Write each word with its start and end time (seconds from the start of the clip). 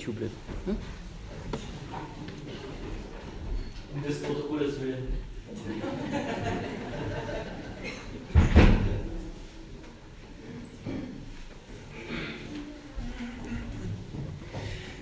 YouTube. 0.00 0.30
Hm? 0.64 0.76
Um 3.94 4.02
des 4.02 4.22
Protokolles 4.22 4.80
willen. 4.80 5.08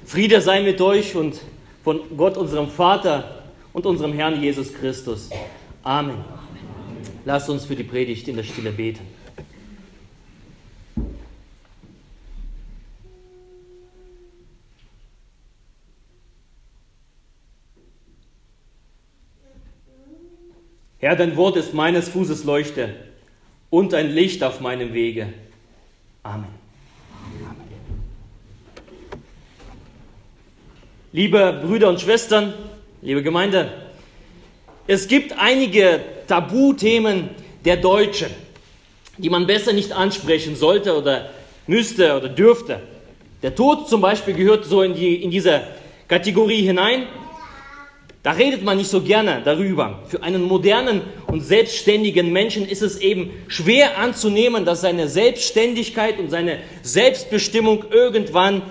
Friede 0.05 0.41
sei 0.41 0.63
mit 0.63 0.81
euch 0.81 1.15
und 1.15 1.41
von 1.85 2.01
Gott, 2.17 2.37
unserem 2.37 2.69
Vater 2.69 3.43
und 3.73 3.85
unserem 3.87 4.15
Herrn 4.15 4.43
Jesus 4.43 4.73
Christus. 4.73 5.31
Amen. 5.83 6.25
Lasst 7.25 7.51
uns 7.51 7.67
für 7.67 7.77
die 7.77 7.85
Predigt 7.85 8.27
in 8.27 8.37
der 8.37 8.43
Stille 8.43 8.73
beten. 8.73 9.18
Herr, 21.09 21.17
dein 21.17 21.39
Wort 21.39 21.57
ist 21.57 21.73
meines 21.73 22.11
Fußes 22.11 22.45
Leuchte 22.45 22.91
und 23.71 23.95
ein 23.95 24.13
Licht 24.13 24.45
auf 24.45 24.61
meinem 24.61 24.93
Wege. 24.93 25.33
Amen. 26.23 26.45
Liebe 31.15 31.63
Brüder 31.65 31.89
und 31.89 31.99
Schwestern, 31.99 32.53
liebe 33.01 33.23
Gemeinde, 33.23 33.73
es 34.87 35.09
gibt 35.09 35.33
einige 35.39 36.01
Tabuthemen 36.27 37.31
der 37.65 37.79
Deutschen, 37.79 38.29
die 39.17 39.31
man 39.31 39.47
besser 39.47 39.73
nicht 39.73 39.93
ansprechen 39.93 40.57
sollte 40.57 40.95
oder 40.95 41.31
müsste 41.67 42.19
oder 42.19 42.29
dürfte. 42.29 42.83
Der 43.43 43.55
Tod 43.55 43.89
zum 43.89 44.03
Beispiel 44.03 44.35
gehört 44.35 44.67
so 44.67 44.83
in, 44.83 44.93
die, 44.93 45.23
in 45.23 45.31
diese 45.31 45.63
Kategorie 46.07 46.61
hinein. 46.61 47.07
Da 48.23 48.33
redet 48.33 48.65
man 48.65 48.77
nicht 48.77 48.91
so 48.91 49.01
gerne 49.01 49.43
darüber. 49.45 50.03
Für 50.09 50.23
einen 50.23 50.43
modernen 50.43 51.03
und 51.29 51.41
selbstständigen 51.41 52.33
Menschen 52.33 52.69
ist 52.69 52.83
es 52.83 52.99
eben 52.99 53.31
schwer 53.47 53.99
anzunehmen, 53.99 54.65
dass 54.65 54.81
seine 54.81 55.09
Selbstständigkeit 55.09 56.19
und 56.19 56.31
seine 56.31 56.59
Selbstbestimmung 56.83 57.85
irgendwann 57.91 58.63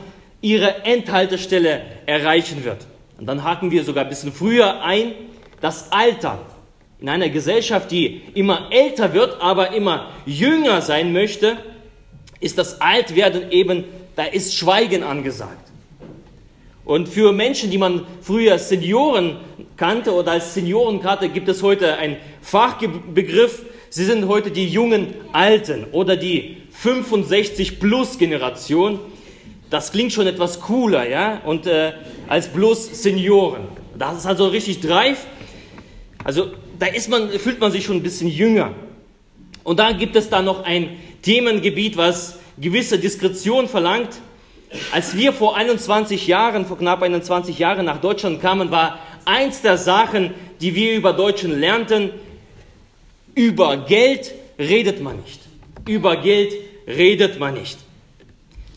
ihre 0.42 0.84
Endhaltestelle 0.84 1.81
erreichen 2.06 2.66
wird. 2.66 2.86
Und 3.17 3.26
dann 3.26 3.44
haken 3.44 3.72
wir 3.72 3.84
sogar 3.84 4.04
ein 4.04 4.09
bisschen 4.09 4.34
früher 4.34 4.84
ein, 4.84 5.14
das 5.61 5.92
Alter. 5.92 6.39
In 7.00 7.09
einer 7.09 7.30
Gesellschaft, 7.30 7.89
die 7.92 8.22
immer 8.34 8.70
älter 8.72 9.14
wird, 9.14 9.42
aber 9.42 9.73
immer 9.73 10.11
jünger 10.26 10.82
sein 10.82 11.14
möchte, 11.14 11.58
ist 12.39 12.58
das 12.58 12.82
Altwerden 12.82 13.52
eben, 13.52 13.86
da 14.16 14.26
ist 14.26 14.56
Schweigen 14.56 15.04
angesagt. 15.04 15.67
Und 16.88 17.07
für 17.09 17.33
Menschen, 17.33 17.69
die 17.69 17.77
man 17.77 18.07
früher 18.21 18.57
Senioren 18.57 19.35
kannte 19.75 20.13
oder 20.13 20.31
als 20.31 20.53
Senioren 20.53 21.02
kannte, 21.02 21.27
gibt 21.27 21.49
es 21.49 21.61
heute 21.61 21.97
einen 21.97 22.16
Fachbegriff. 22.41 23.66
Sie 23.89 24.05
sind 24.05 24.30
heute 24.30 24.52
die 24.52 24.69
jungen 24.69 25.13
Alten 25.33 25.83
oder 25.91 26.15
die 26.15 26.55
65-Plus-Generation. 26.81 29.02
Das 29.69 29.91
klingt 29.91 30.13
schon 30.13 30.27
etwas 30.27 30.61
cooler, 30.61 31.09
ja, 31.09 31.41
und 31.45 31.67
äh, 31.67 31.91
als 32.30 32.47
bloß 32.47 33.03
Senioren. 33.03 33.64
Das 33.99 34.20
ist 34.20 34.26
also 34.26 34.47
richtig 34.47 34.80
dreif. 34.80 35.27
Also 36.23 36.52
da 36.80 36.86
man, 37.09 37.31
fühlt 37.31 37.59
man 37.59 37.73
sich 37.73 37.83
schon 37.83 37.97
ein 37.97 38.03
bisschen 38.03 38.30
jünger. 38.30 38.71
Und 39.65 39.80
da 39.80 39.92
gibt 39.92 40.15
es 40.15 40.30
da 40.30 40.42
noch 40.42 40.64
ein 40.64 40.92
Themengebiet, 41.21 41.97
was 41.97 42.39
gewisse 42.58 42.97
Diskretion 42.97 43.67
verlangt. 43.67 44.21
Als 44.92 45.16
wir 45.16 45.33
vor 45.33 45.55
21 45.55 46.28
Jahren, 46.28 46.66
vor 46.66 46.78
knapp 46.78 47.02
21 47.02 47.58
Jahren 47.60 47.86
nach 47.86 48.02
Deutschland 48.02 48.42
kamen, 48.42 48.72
war 48.72 49.00
eins 49.26 49.61
der 49.61 49.78
Sachen, 49.78 50.33
die 50.60 50.76
wir 50.76 50.95
über 50.95 51.14
Deutschen 51.14 51.60
lernten, 51.60 52.11
über 53.36 53.77
Geld 53.77 54.33
redet 54.60 55.02
man 55.02 55.17
nicht. 55.17 55.42
Über 55.88 56.17
Geld 56.17 56.54
redet 56.88 57.39
man 57.39 57.54
nicht. 57.54 57.77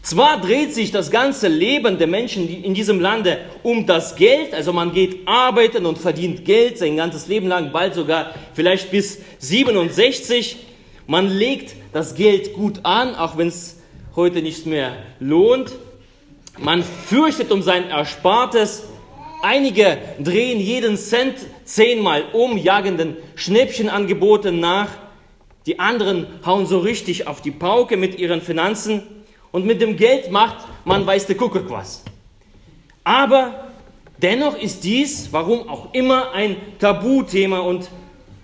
Zwar 0.03 0.41
dreht 0.41 0.75
sich 0.75 0.93
das 0.93 1.11
ganze 1.11 1.49
Leben 1.49 1.99
der 1.99 2.07
Menschen 2.07 2.49
in 2.49 2.73
diesem 2.73 3.01
Lande 3.01 3.39
um 3.63 3.87
das 3.87 4.17
Geld, 4.17 4.55
also 4.55 4.73
man 4.73 4.93
geht 4.93 5.29
arbeiten 5.29 5.85
und 5.85 5.99
verdient 5.99 6.45
Geld 6.45 6.79
sein 6.79 6.97
ganzes 6.97 7.27
Leben 7.29 7.49
lang, 7.49 7.71
bald 7.71 7.95
sogar 7.95 8.35
vielleicht 8.55 8.91
bis 8.91 9.19
67. 9.39 10.57
Man 11.07 11.29
legt 11.29 11.75
das 11.93 12.15
Geld 12.15 12.55
gut 12.55 12.81
an, 12.83 13.15
auch 13.15 13.37
wenn 13.37 13.49
es 13.49 13.80
heute 14.17 14.43
nicht 14.43 14.67
mehr 14.67 14.97
lohnt. 15.21 15.73
Man 16.59 16.83
fürchtet 16.83 17.53
um 17.53 17.63
sein 17.63 17.89
Erspartes. 17.89 18.85
Einige 19.43 19.99
drehen 20.19 20.61
jeden 20.61 20.97
Cent 20.97 21.37
zehnmal 21.65 22.25
um, 22.33 22.57
jagen 22.57 22.99
den 22.99 23.17
Schnäppchenangeboten 23.37 24.59
nach. 24.61 24.89
Die 25.67 25.79
anderen 25.79 26.27
hauen 26.45 26.67
so 26.67 26.81
richtig 26.81 27.27
auf 27.27 27.41
die 27.41 27.51
Pauke 27.51 27.97
mit 27.97 28.19
ihren 28.19 28.43
Finanzen. 28.43 29.03
Und 29.53 29.67
mit 29.67 29.81
dem 29.81 29.97
Geld 29.97 30.31
macht 30.31 30.67
man 30.85 31.07
weiß 31.07 31.27
der 31.27 31.37
Kuckuck 31.37 31.71
was. 31.71 32.05
Aber 33.05 33.69
dennoch 34.19 34.57
ist 34.61 34.85
dies, 34.85 35.29
warum 35.33 35.69
auch 35.69 35.95
immer, 35.95 36.33
ein 36.33 36.57
Tabuthema 36.79 37.61
und 37.61 37.91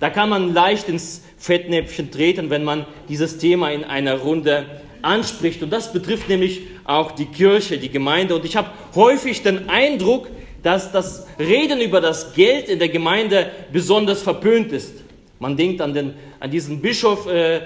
da 0.00 0.10
kann 0.10 0.28
man 0.28 0.52
leicht 0.52 0.88
ins 0.88 1.22
Fettnäpfchen 1.38 2.10
treten, 2.10 2.50
wenn 2.50 2.64
man 2.64 2.86
dieses 3.08 3.38
Thema 3.38 3.70
in 3.70 3.84
einer 3.84 4.18
Runde 4.18 4.66
anspricht. 5.02 5.62
Und 5.62 5.70
das 5.70 5.92
betrifft 5.92 6.28
nämlich 6.28 6.62
auch 6.84 7.12
die 7.12 7.26
Kirche, 7.26 7.78
die 7.78 7.90
Gemeinde. 7.90 8.34
Und 8.34 8.44
ich 8.44 8.56
habe 8.56 8.70
häufig 8.94 9.42
den 9.42 9.68
Eindruck, 9.68 10.28
dass 10.62 10.92
das 10.92 11.26
Reden 11.38 11.80
über 11.80 12.00
das 12.00 12.34
Geld 12.34 12.68
in 12.68 12.78
der 12.78 12.88
Gemeinde 12.88 13.50
besonders 13.72 14.22
verpönt 14.22 14.72
ist. 14.72 14.94
Man 15.38 15.56
denkt 15.56 15.80
an, 15.80 15.94
den, 15.94 16.14
an 16.40 16.50
diesen 16.50 16.80
Bischof 16.80 17.26
äh, 17.28 17.56
äh, 17.56 17.60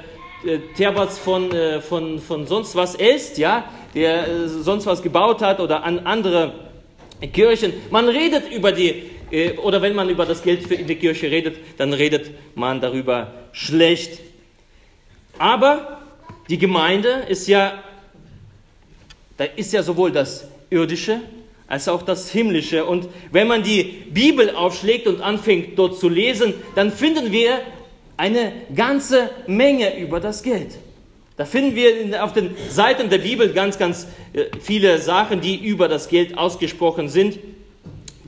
Terbatz 0.77 1.19
von, 1.19 1.53
äh, 1.53 1.81
von, 1.81 2.19
von 2.19 2.47
sonst 2.47 2.75
was 2.75 2.95
Elst, 2.95 3.39
ja, 3.39 3.65
der 3.95 4.27
äh, 4.27 4.49
sonst 4.49 4.87
was 4.87 5.03
gebaut 5.03 5.43
hat 5.43 5.61
oder 5.61 5.85
an 5.85 6.01
andere 6.01 6.53
Kirchen. 7.33 7.73
Man 7.91 8.09
redet 8.09 8.51
über 8.51 8.73
die, 8.73 9.11
äh, 9.31 9.53
oder 9.59 9.83
wenn 9.83 9.95
man 9.95 10.09
über 10.09 10.27
das 10.27 10.43
Geld 10.43 10.67
für 10.67 10.75
in 10.75 10.87
der 10.87 10.97
Kirche 10.97 11.31
redet, 11.31 11.57
dann 11.79 11.93
redet 11.93 12.31
man 12.55 12.81
darüber 12.81 13.33
schlecht. 13.53 14.19
Aber 15.39 16.00
die 16.51 16.59
Gemeinde 16.59 17.23
ist 17.29 17.47
ja, 17.47 17.81
da 19.37 19.45
ist 19.45 19.73
ja 19.73 19.85
sowohl 19.85 20.11
das 20.11 20.49
Irdische 20.69 21.21
als 21.69 21.87
auch 21.87 22.03
das 22.03 22.29
Himmlische. 22.31 22.85
Und 22.85 23.09
wenn 23.31 23.47
man 23.47 23.63
die 23.63 23.85
Bibel 23.85 24.51
aufschlägt 24.57 25.07
und 25.07 25.21
anfängt 25.21 25.79
dort 25.79 25.97
zu 25.97 26.09
lesen, 26.09 26.55
dann 26.75 26.91
finden 26.91 27.31
wir 27.31 27.61
eine 28.17 28.53
ganze 28.75 29.31
Menge 29.47 29.97
über 29.97 30.19
das 30.19 30.43
Geld. 30.43 30.73
Da 31.37 31.45
finden 31.45 31.77
wir 31.77 32.23
auf 32.25 32.33
den 32.33 32.57
Seiten 32.69 33.09
der 33.09 33.19
Bibel 33.19 33.53
ganz, 33.53 33.79
ganz 33.79 34.09
äh, 34.33 34.47
viele 34.61 34.99
Sachen, 34.99 35.41
die 35.41 35.57
über 35.57 35.87
das 35.87 36.09
Geld 36.09 36.37
ausgesprochen 36.37 37.09
sind. 37.09 37.39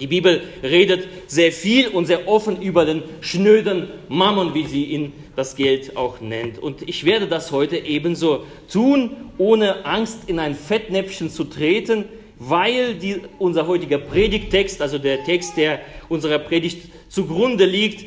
Die 0.03 0.09
Bibel 0.09 0.41
redet 0.65 1.07
sehr 1.29 1.53
viel 1.53 1.87
und 1.87 2.07
sehr 2.07 2.27
offen 2.27 2.61
über 2.61 2.85
den 2.85 3.05
schnöden 3.21 3.87
Mammon, 4.09 4.53
wie 4.53 4.67
sie 4.67 4.87
ihn 4.87 5.13
das 5.37 5.55
Geld 5.55 5.97
auch 5.97 6.21
nennt. 6.21 6.59
Und 6.59 6.89
ich 6.89 7.05
werde 7.05 7.29
das 7.29 7.53
heute 7.53 7.77
ebenso 7.77 8.45
tun, 8.69 9.11
ohne 9.39 9.87
Angst 9.87 10.25
in 10.27 10.41
ein 10.41 10.57
Fettnäpfchen 10.57 11.31
zu 11.31 11.45
treten, 11.45 12.07
weil 12.41 12.95
die, 12.95 13.21
unser 13.39 13.69
heutiger 13.69 13.99
Predigtext, 13.99 14.83
also 14.83 14.99
der 14.99 15.23
Text, 15.23 15.57
der 15.57 15.79
unserer 16.09 16.41
Predigt 16.41 16.89
zugrunde 17.09 17.65
liegt, 17.65 18.05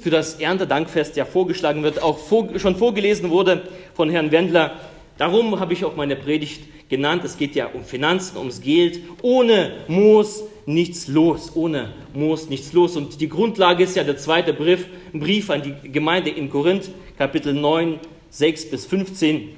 für 0.00 0.08
das 0.08 0.40
Erntedankfest 0.40 1.16
ja 1.16 1.26
vorgeschlagen 1.26 1.82
wird, 1.82 2.02
auch 2.02 2.16
vor, 2.16 2.48
schon 2.58 2.76
vorgelesen 2.76 3.28
wurde 3.28 3.68
von 3.92 4.08
Herrn 4.08 4.32
Wendler. 4.32 4.72
Darum 5.18 5.60
habe 5.60 5.74
ich 5.74 5.84
auch 5.84 5.96
meine 5.96 6.16
Predigt 6.16 6.62
genannt. 6.90 7.24
Es 7.24 7.38
geht 7.38 7.54
ja 7.54 7.66
um 7.66 7.84
Finanzen, 7.84 8.36
ums 8.36 8.60
Geld. 8.60 9.00
Ohne 9.22 9.72
Moos 9.88 10.44
nichts 10.74 11.08
los. 11.08 11.52
Ohne 11.54 11.92
Moos 12.14 12.48
nichts 12.48 12.72
los. 12.72 12.96
Und 12.96 13.20
die 13.20 13.28
Grundlage 13.28 13.84
ist 13.84 13.96
ja 13.96 14.04
der 14.04 14.16
zweite 14.16 14.52
Brief, 14.52 14.86
Brief 15.12 15.50
an 15.50 15.62
die 15.62 15.90
Gemeinde 15.90 16.30
in 16.30 16.50
Korinth, 16.50 16.90
Kapitel 17.18 17.54
9, 17.54 17.98
6 18.30 18.70
bis 18.70 18.86
15. 18.86 19.50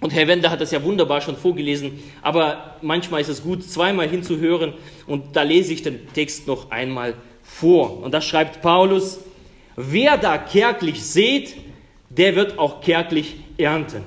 Und 0.00 0.14
Herr 0.14 0.28
Wender 0.28 0.50
hat 0.50 0.60
das 0.60 0.70
ja 0.70 0.82
wunderbar 0.84 1.20
schon 1.20 1.36
vorgelesen, 1.36 1.98
aber 2.22 2.76
manchmal 2.82 3.20
ist 3.20 3.28
es 3.28 3.42
gut, 3.42 3.64
zweimal 3.64 4.08
hinzuhören 4.08 4.74
und 5.08 5.34
da 5.34 5.42
lese 5.42 5.72
ich 5.72 5.82
den 5.82 6.06
Text 6.12 6.46
noch 6.46 6.70
einmal 6.70 7.14
vor. 7.42 8.00
Und 8.00 8.14
da 8.14 8.20
schreibt 8.20 8.62
Paulus, 8.62 9.18
Wer 9.74 10.16
da 10.16 10.38
kärglich 10.38 11.04
sät, 11.04 11.54
der 12.10 12.34
wird 12.34 12.58
auch 12.58 12.80
kärglich 12.80 13.36
ernten. 13.56 14.02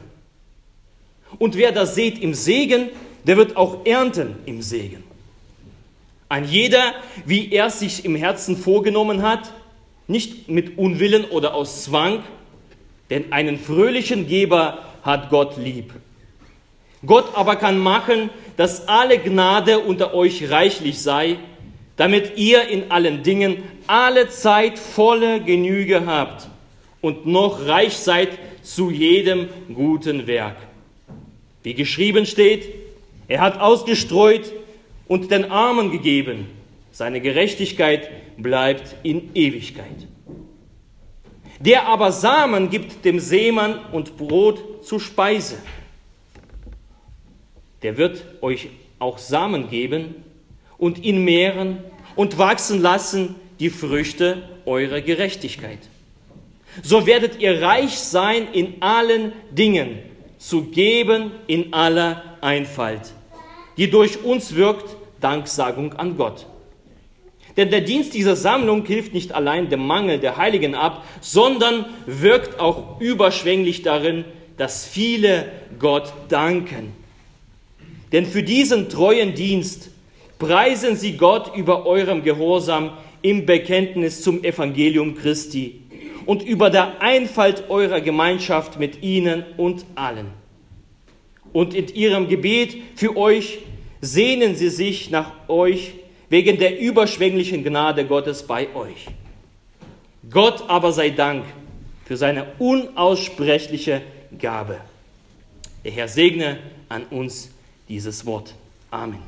Und 1.39 1.55
wer 1.55 1.71
das 1.71 1.95
sät 1.95 2.21
im 2.21 2.33
Segen, 2.33 2.89
der 3.25 3.37
wird 3.37 3.55
auch 3.55 3.85
ernten 3.85 4.35
im 4.45 4.61
Segen. 4.61 5.03
Ein 6.31 6.45
jeder, 6.45 6.94
wie 7.25 7.51
er 7.51 7.69
sich 7.69 8.06
im 8.06 8.16
Herzen 8.16 8.56
vorgenommen 8.56 9.22
hat, 9.22 9.51
nicht 10.07 10.48
mit 10.48 10.78
Unwillen 10.78 11.25
oder 11.25 11.54
aus 11.54 11.83
Zwang, 11.83 12.24
denn 13.10 13.33
einen 13.33 13.60
fröhlichen 13.60 14.30
Geber 14.30 14.78
hat 15.04 15.30
Gott 15.30 15.57
lieb. 15.57 15.92
Gott 17.06 17.25
aber 17.36 17.57
kann 17.57 17.78
machen, 17.78 18.30
dass 18.56 18.88
alle 18.88 19.18
Gnade 19.18 19.80
unter 19.80 20.13
euch 20.13 20.50
reichlich 20.50 21.01
sei, 21.01 21.36
damit 21.98 22.38
ihr 22.38 22.66
in 22.66 22.92
allen 22.92 23.24
Dingen 23.24 23.63
alle 23.86 24.30
Zeit 24.30 24.80
volle 24.80 25.42
Genüge 25.42 26.06
habt 26.06 26.48
und 27.01 27.25
noch 27.25 27.68
reich 27.68 27.98
seid 27.98 28.30
zu 28.62 28.89
jedem 28.89 29.50
guten 29.75 30.28
Werk. 30.28 30.56
Wie 31.62 31.74
geschrieben 31.74 32.25
steht, 32.25 32.74
er 33.28 33.42
hat 33.42 33.60
ausgestreut 33.60 34.50
und 35.11 35.29
den 35.29 35.51
Armen 35.51 35.91
gegeben. 35.91 36.47
Seine 36.93 37.19
Gerechtigkeit 37.19 38.09
bleibt 38.37 38.95
in 39.03 39.35
Ewigkeit. 39.35 40.07
Der 41.59 41.87
aber 41.87 42.13
Samen 42.13 42.69
gibt 42.69 43.03
dem 43.03 43.19
Seemann 43.19 43.77
und 43.91 44.15
Brot 44.15 44.85
zur 44.85 45.01
Speise. 45.01 45.57
Der 47.81 47.97
wird 47.97 48.23
euch 48.39 48.69
auch 48.99 49.17
Samen 49.17 49.69
geben 49.69 50.15
und 50.77 51.03
ihn 51.03 51.25
mehren 51.25 51.79
und 52.15 52.37
wachsen 52.37 52.81
lassen 52.81 53.35
die 53.59 53.69
Früchte 53.69 54.43
eurer 54.65 55.01
Gerechtigkeit. 55.01 55.79
So 56.83 57.05
werdet 57.05 57.41
ihr 57.41 57.61
reich 57.61 57.99
sein 57.99 58.47
in 58.53 58.81
allen 58.81 59.33
Dingen, 59.51 59.99
zu 60.37 60.63
geben 60.67 61.31
in 61.47 61.73
aller 61.73 62.37
Einfalt, 62.39 63.11
die 63.75 63.89
durch 63.89 64.23
uns 64.23 64.55
wirkt, 64.55 65.00
Danksagung 65.21 65.94
an 65.94 66.18
Gott. 66.18 66.45
Denn 67.57 67.69
der 67.69 67.81
Dienst 67.81 68.13
dieser 68.13 68.35
Sammlung 68.35 68.85
hilft 68.85 69.13
nicht 69.13 69.33
allein 69.33 69.69
dem 69.69 69.85
Mangel 69.85 70.19
der 70.19 70.38
Heiligen 70.38 70.75
ab, 70.75 71.06
sondern 71.19 71.85
wirkt 72.06 72.59
auch 72.59 73.00
überschwänglich 73.00 73.81
darin, 73.81 74.25
dass 74.57 74.85
viele 74.85 75.51
Gott 75.79 76.13
danken. 76.29 76.94
Denn 78.12 78.25
für 78.25 78.44
diesen 78.44 78.89
treuen 78.89 79.33
Dienst 79.33 79.89
preisen 80.39 80.95
sie 80.95 81.18
Gott 81.18 81.56
über 81.56 81.85
eurem 81.85 82.23
Gehorsam 82.23 82.91
im 83.21 83.45
Bekenntnis 83.45 84.21
zum 84.21 84.44
Evangelium 84.44 85.15
Christi 85.15 85.81
und 86.25 86.44
über 86.44 86.69
der 86.69 87.01
Einfalt 87.01 87.69
eurer 87.69 88.01
Gemeinschaft 88.01 88.79
mit 88.79 89.03
ihnen 89.03 89.44
und 89.57 89.85
allen. 89.95 90.27
Und 91.53 91.73
in 91.73 91.88
ihrem 91.88 92.27
Gebet 92.27 92.77
für 92.95 93.18
euch 93.18 93.59
sehnen 94.01 94.56
sie 94.56 94.69
sich 94.69 95.09
nach 95.12 95.31
euch 95.48 95.94
wegen 96.30 96.57
der 96.57 96.80
überschwänglichen 96.80 97.63
Gnade 97.63 98.06
Gottes 98.06 98.44
bei 98.44 98.74
euch. 98.75 99.07
Gott 100.30 100.63
aber 100.68 100.92
sei 100.92 101.12
Dank 101.12 101.45
für 102.06 102.18
seine 102.18 102.48
unaussprechliche 102.59 104.01
Gabe. 104.38 104.81
Der 105.83 105.92
Herr 105.92 106.07
segne 106.07 106.59
an 106.89 107.03
uns 107.09 107.51
dieses 107.88 108.25
Wort. 108.25 108.53
Amen. 108.89 109.19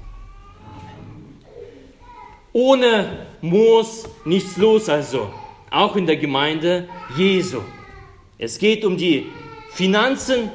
Ohne 2.52 3.26
Moos 3.42 4.08
nichts 4.26 4.58
los 4.58 4.88
also, 4.88 5.34
auch 5.72 5.96
in 5.96 6.06
der 6.06 6.18
Gemeinde 6.18 6.88
Jesu. 7.18 7.62
Es 8.38 8.60
geht 8.60 8.86
um 8.86 8.96
die 8.96 9.26
Finanzen, 9.72 10.50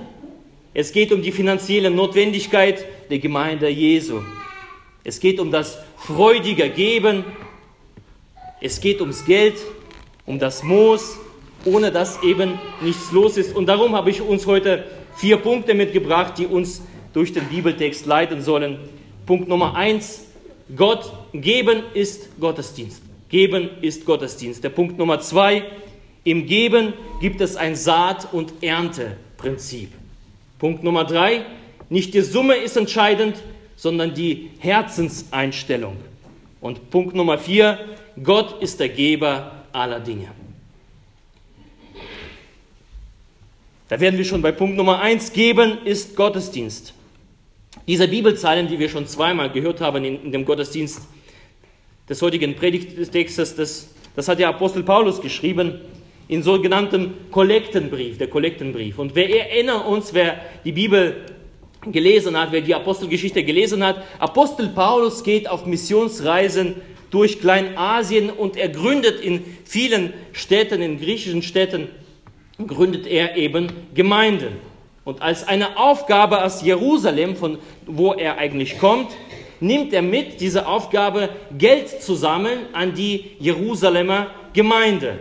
es 0.74 0.92
geht 0.92 1.10
um 1.10 1.22
die 1.22 1.32
finanzielle 1.32 1.90
Notwendigkeit 1.90 2.84
der 3.10 3.18
Gemeinde 3.18 3.68
Jesu. 3.68 4.20
Es 5.04 5.20
geht 5.20 5.40
um 5.40 5.50
das 5.50 5.78
freudige 5.96 6.68
Geben, 6.70 7.24
es 8.60 8.80
geht 8.80 9.00
ums 9.00 9.24
Geld, 9.24 9.56
um 10.26 10.38
das 10.38 10.62
Moos, 10.62 11.16
ohne 11.64 11.90
dass 11.90 12.22
eben 12.22 12.58
nichts 12.80 13.12
los 13.12 13.36
ist. 13.36 13.54
Und 13.54 13.66
darum 13.66 13.94
habe 13.94 14.10
ich 14.10 14.20
uns 14.20 14.46
heute 14.46 14.84
vier 15.16 15.38
Punkte 15.38 15.74
mitgebracht, 15.74 16.34
die 16.38 16.46
uns 16.46 16.82
durch 17.12 17.32
den 17.32 17.44
Bibeltext 17.46 18.06
leiten 18.06 18.42
sollen. 18.42 18.78
Punkt 19.26 19.48
Nummer 19.48 19.74
eins, 19.74 20.26
Gott 20.76 21.12
geben 21.32 21.82
ist 21.94 22.38
Gottesdienst. 22.40 23.02
Geben 23.28 23.70
ist 23.80 24.04
Gottesdienst. 24.04 24.62
Der 24.62 24.70
Punkt 24.70 24.98
Nummer 24.98 25.20
zwei, 25.20 25.64
im 26.24 26.46
Geben 26.46 26.92
gibt 27.20 27.40
es 27.40 27.56
ein 27.56 27.74
Saat- 27.74 28.32
und 28.32 28.52
Ernteprinzip. 28.62 29.90
Punkt 30.58 30.82
Nummer 30.82 31.04
drei, 31.04 31.44
nicht 31.88 32.14
die 32.14 32.20
Summe 32.20 32.56
ist 32.56 32.76
entscheidend, 32.76 33.36
sondern 33.76 34.14
die 34.14 34.50
Herzenseinstellung. 34.58 35.96
Und 36.60 36.90
Punkt 36.90 37.14
Nummer 37.14 37.38
vier, 37.38 37.78
Gott 38.22 38.60
ist 38.60 38.80
der 38.80 38.88
Geber 38.88 39.64
aller 39.72 40.00
Dinge. 40.00 40.28
Da 43.88 43.98
werden 44.00 44.18
wir 44.18 44.24
schon 44.24 44.42
bei 44.42 44.52
Punkt 44.52 44.76
Nummer 44.76 45.00
eins, 45.00 45.32
geben 45.32 45.78
ist 45.84 46.14
Gottesdienst. 46.14 46.92
Diese 47.86 48.06
Bibelzeilen, 48.06 48.68
die 48.68 48.78
wir 48.78 48.88
schon 48.88 49.06
zweimal 49.06 49.50
gehört 49.50 49.80
haben 49.80 50.04
in, 50.04 50.30
dem 50.30 50.44
Gottesdienst 50.44 51.00
des 52.08 52.20
heutigen 52.20 52.54
Predigtextes, 52.54 53.56
das, 53.56 53.94
das 54.14 54.28
hat 54.28 54.38
der 54.38 54.48
Apostel 54.48 54.82
Paulus 54.82 55.20
geschrieben 55.20 55.80
in 56.26 56.42
sogenanntem 56.42 57.14
Kollektenbrief, 57.30 58.18
der 58.18 58.28
Kollektenbrief. 58.28 58.98
Und 58.98 59.14
wir 59.14 59.30
erinnern 59.30 59.82
uns, 59.82 60.12
wer 60.12 60.40
die 60.64 60.72
Bibel 60.72 61.24
gelesen 61.82 62.38
hat, 62.38 62.52
wer 62.52 62.60
die 62.60 62.74
Apostelgeschichte 62.74 63.44
gelesen 63.44 63.84
hat, 63.84 64.02
Apostel 64.18 64.68
Paulus 64.68 65.22
geht 65.22 65.48
auf 65.48 65.66
Missionsreisen 65.66 66.76
durch 67.10 67.40
Kleinasien 67.40 68.30
und 68.30 68.56
er 68.56 68.68
gründet 68.68 69.20
in 69.20 69.44
vielen 69.64 70.12
Städten, 70.32 70.82
in 70.82 70.98
griechischen 70.98 71.42
Städten, 71.42 71.88
gründet 72.66 73.06
er 73.06 73.36
eben 73.36 73.68
Gemeinden. 73.94 74.56
Und 75.04 75.22
als 75.22 75.46
eine 75.46 75.78
Aufgabe 75.78 76.44
aus 76.44 76.62
Jerusalem, 76.62 77.36
von 77.36 77.58
wo 77.86 78.12
er 78.12 78.36
eigentlich 78.36 78.78
kommt, 78.78 79.12
nimmt 79.60 79.92
er 79.92 80.02
mit 80.02 80.40
diese 80.40 80.66
Aufgabe, 80.66 81.30
Geld 81.56 82.02
zu 82.02 82.14
sammeln 82.14 82.66
an 82.72 82.94
die 82.94 83.30
Jerusalemer 83.38 84.28
Gemeinde. 84.52 85.20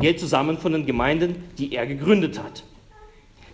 Geld 0.00 0.18
zusammen 0.18 0.58
von 0.58 0.72
den 0.72 0.86
Gemeinden, 0.86 1.44
die 1.58 1.74
er 1.74 1.86
gegründet 1.86 2.38
hat. 2.42 2.64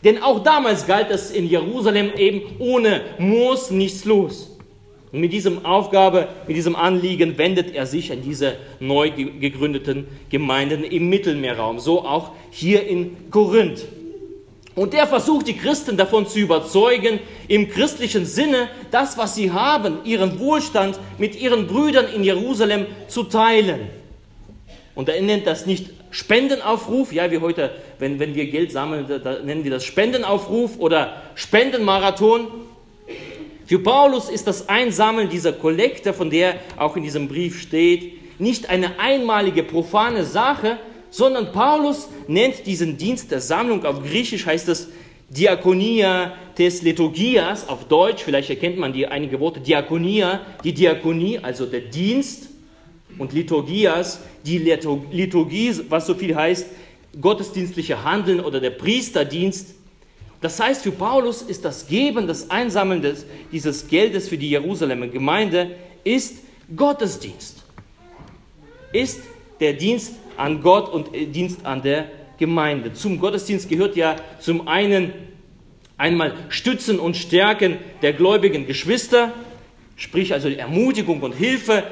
Denn 0.04 0.22
auch 0.22 0.42
damals 0.42 0.86
galt 0.86 1.10
es 1.10 1.30
in 1.30 1.48
Jerusalem 1.48 2.12
eben 2.16 2.42
ohne 2.58 3.02
Moos 3.18 3.70
nichts 3.70 4.04
los. 4.04 4.50
Und 5.10 5.20
mit 5.20 5.32
diesem 5.32 5.64
Aufgabe, 5.64 6.28
mit 6.46 6.56
diesem 6.56 6.76
Anliegen 6.76 7.38
wendet 7.38 7.74
er 7.74 7.86
sich 7.86 8.12
an 8.12 8.22
diese 8.22 8.56
neu 8.78 9.10
gegründeten 9.10 10.06
Gemeinden 10.28 10.84
im 10.84 11.08
Mittelmeerraum, 11.08 11.78
so 11.78 12.04
auch 12.04 12.32
hier 12.50 12.86
in 12.86 13.30
Korinth. 13.30 13.86
Und 14.74 14.94
er 14.94 15.08
versucht 15.08 15.48
die 15.48 15.56
Christen 15.56 15.96
davon 15.96 16.26
zu 16.26 16.38
überzeugen, 16.38 17.18
im 17.48 17.68
christlichen 17.68 18.26
Sinne 18.26 18.68
das, 18.92 19.18
was 19.18 19.34
sie 19.34 19.50
haben, 19.50 20.04
ihren 20.04 20.38
Wohlstand 20.38 21.00
mit 21.16 21.40
ihren 21.40 21.66
Brüdern 21.66 22.06
in 22.14 22.22
Jerusalem 22.22 22.86
zu 23.08 23.24
teilen. 23.24 23.88
Und 24.94 25.08
er 25.08 25.20
nennt 25.20 25.48
das 25.48 25.66
nicht 25.66 25.90
Spendenaufruf, 26.10 27.12
ja, 27.12 27.30
wie 27.30 27.38
heute, 27.38 27.70
wenn, 27.98 28.18
wenn 28.18 28.34
wir 28.34 28.46
Geld 28.46 28.72
sammeln, 28.72 29.06
da 29.08 29.40
nennen 29.40 29.64
wir 29.64 29.70
das 29.70 29.84
Spendenaufruf 29.84 30.78
oder 30.78 31.22
Spendenmarathon. 31.34 32.48
Für 33.66 33.78
Paulus 33.78 34.30
ist 34.30 34.46
das 34.46 34.68
Einsammeln 34.68 35.28
dieser 35.28 35.52
Kollekte, 35.52 36.14
von 36.14 36.30
der 36.30 36.54
auch 36.76 36.96
in 36.96 37.02
diesem 37.02 37.28
Brief 37.28 37.60
steht, 37.60 38.40
nicht 38.40 38.70
eine 38.70 38.98
einmalige 38.98 39.62
profane 39.62 40.24
Sache, 40.24 40.78
sondern 41.10 41.52
Paulus 41.52 42.08
nennt 42.26 42.66
diesen 42.66 42.96
Dienst 42.96 43.30
der 43.30 43.40
Sammlung, 43.40 43.84
auf 43.84 44.02
Griechisch 44.02 44.46
heißt 44.46 44.68
es 44.68 44.88
Diakonia 45.30 46.32
des 46.56 46.82
Liturgias, 46.82 47.68
auf 47.68 47.84
Deutsch, 47.84 48.22
vielleicht 48.22 48.48
erkennt 48.48 48.78
man 48.78 48.92
die 48.92 49.06
einige 49.06 49.38
Worte, 49.40 49.60
Diakonia, 49.60 50.40
die 50.64 50.72
Diakonie, 50.72 51.38
also 51.38 51.66
der 51.66 51.80
Dienst, 51.80 52.48
und 53.18 53.32
Liturgias, 53.32 54.20
die 54.44 54.58
Liturgie, 54.58 55.74
was 55.88 56.06
so 56.06 56.14
viel 56.14 56.34
heißt, 56.34 56.66
gottesdienstliche 57.20 58.04
Handeln 58.04 58.40
oder 58.40 58.60
der 58.60 58.70
Priesterdienst, 58.70 59.74
das 60.40 60.60
heißt, 60.60 60.82
für 60.82 60.92
Paulus 60.92 61.42
ist 61.42 61.64
das 61.64 61.88
Geben, 61.88 62.26
das 62.28 62.50
Einsammeln 62.50 63.02
des, 63.02 63.26
dieses 63.50 63.88
Geldes 63.88 64.28
für 64.28 64.38
die 64.38 64.50
Jerusalemer 64.50 65.08
Gemeinde, 65.08 65.72
ist 66.04 66.36
Gottesdienst. 66.74 67.64
Ist 68.92 69.20
der 69.58 69.72
Dienst 69.72 70.14
an 70.36 70.62
Gott 70.62 70.92
und 70.92 71.10
Dienst 71.34 71.66
an 71.66 71.82
der 71.82 72.08
Gemeinde. 72.38 72.92
Zum 72.92 73.18
Gottesdienst 73.18 73.68
gehört 73.68 73.96
ja 73.96 74.14
zum 74.38 74.68
einen 74.68 75.12
einmal 75.96 76.34
Stützen 76.50 77.00
und 77.00 77.16
Stärken 77.16 77.78
der 78.02 78.12
gläubigen 78.12 78.66
Geschwister, 78.66 79.32
sprich 79.96 80.32
also 80.32 80.48
Ermutigung 80.48 81.20
und 81.22 81.34
Hilfe, 81.34 81.82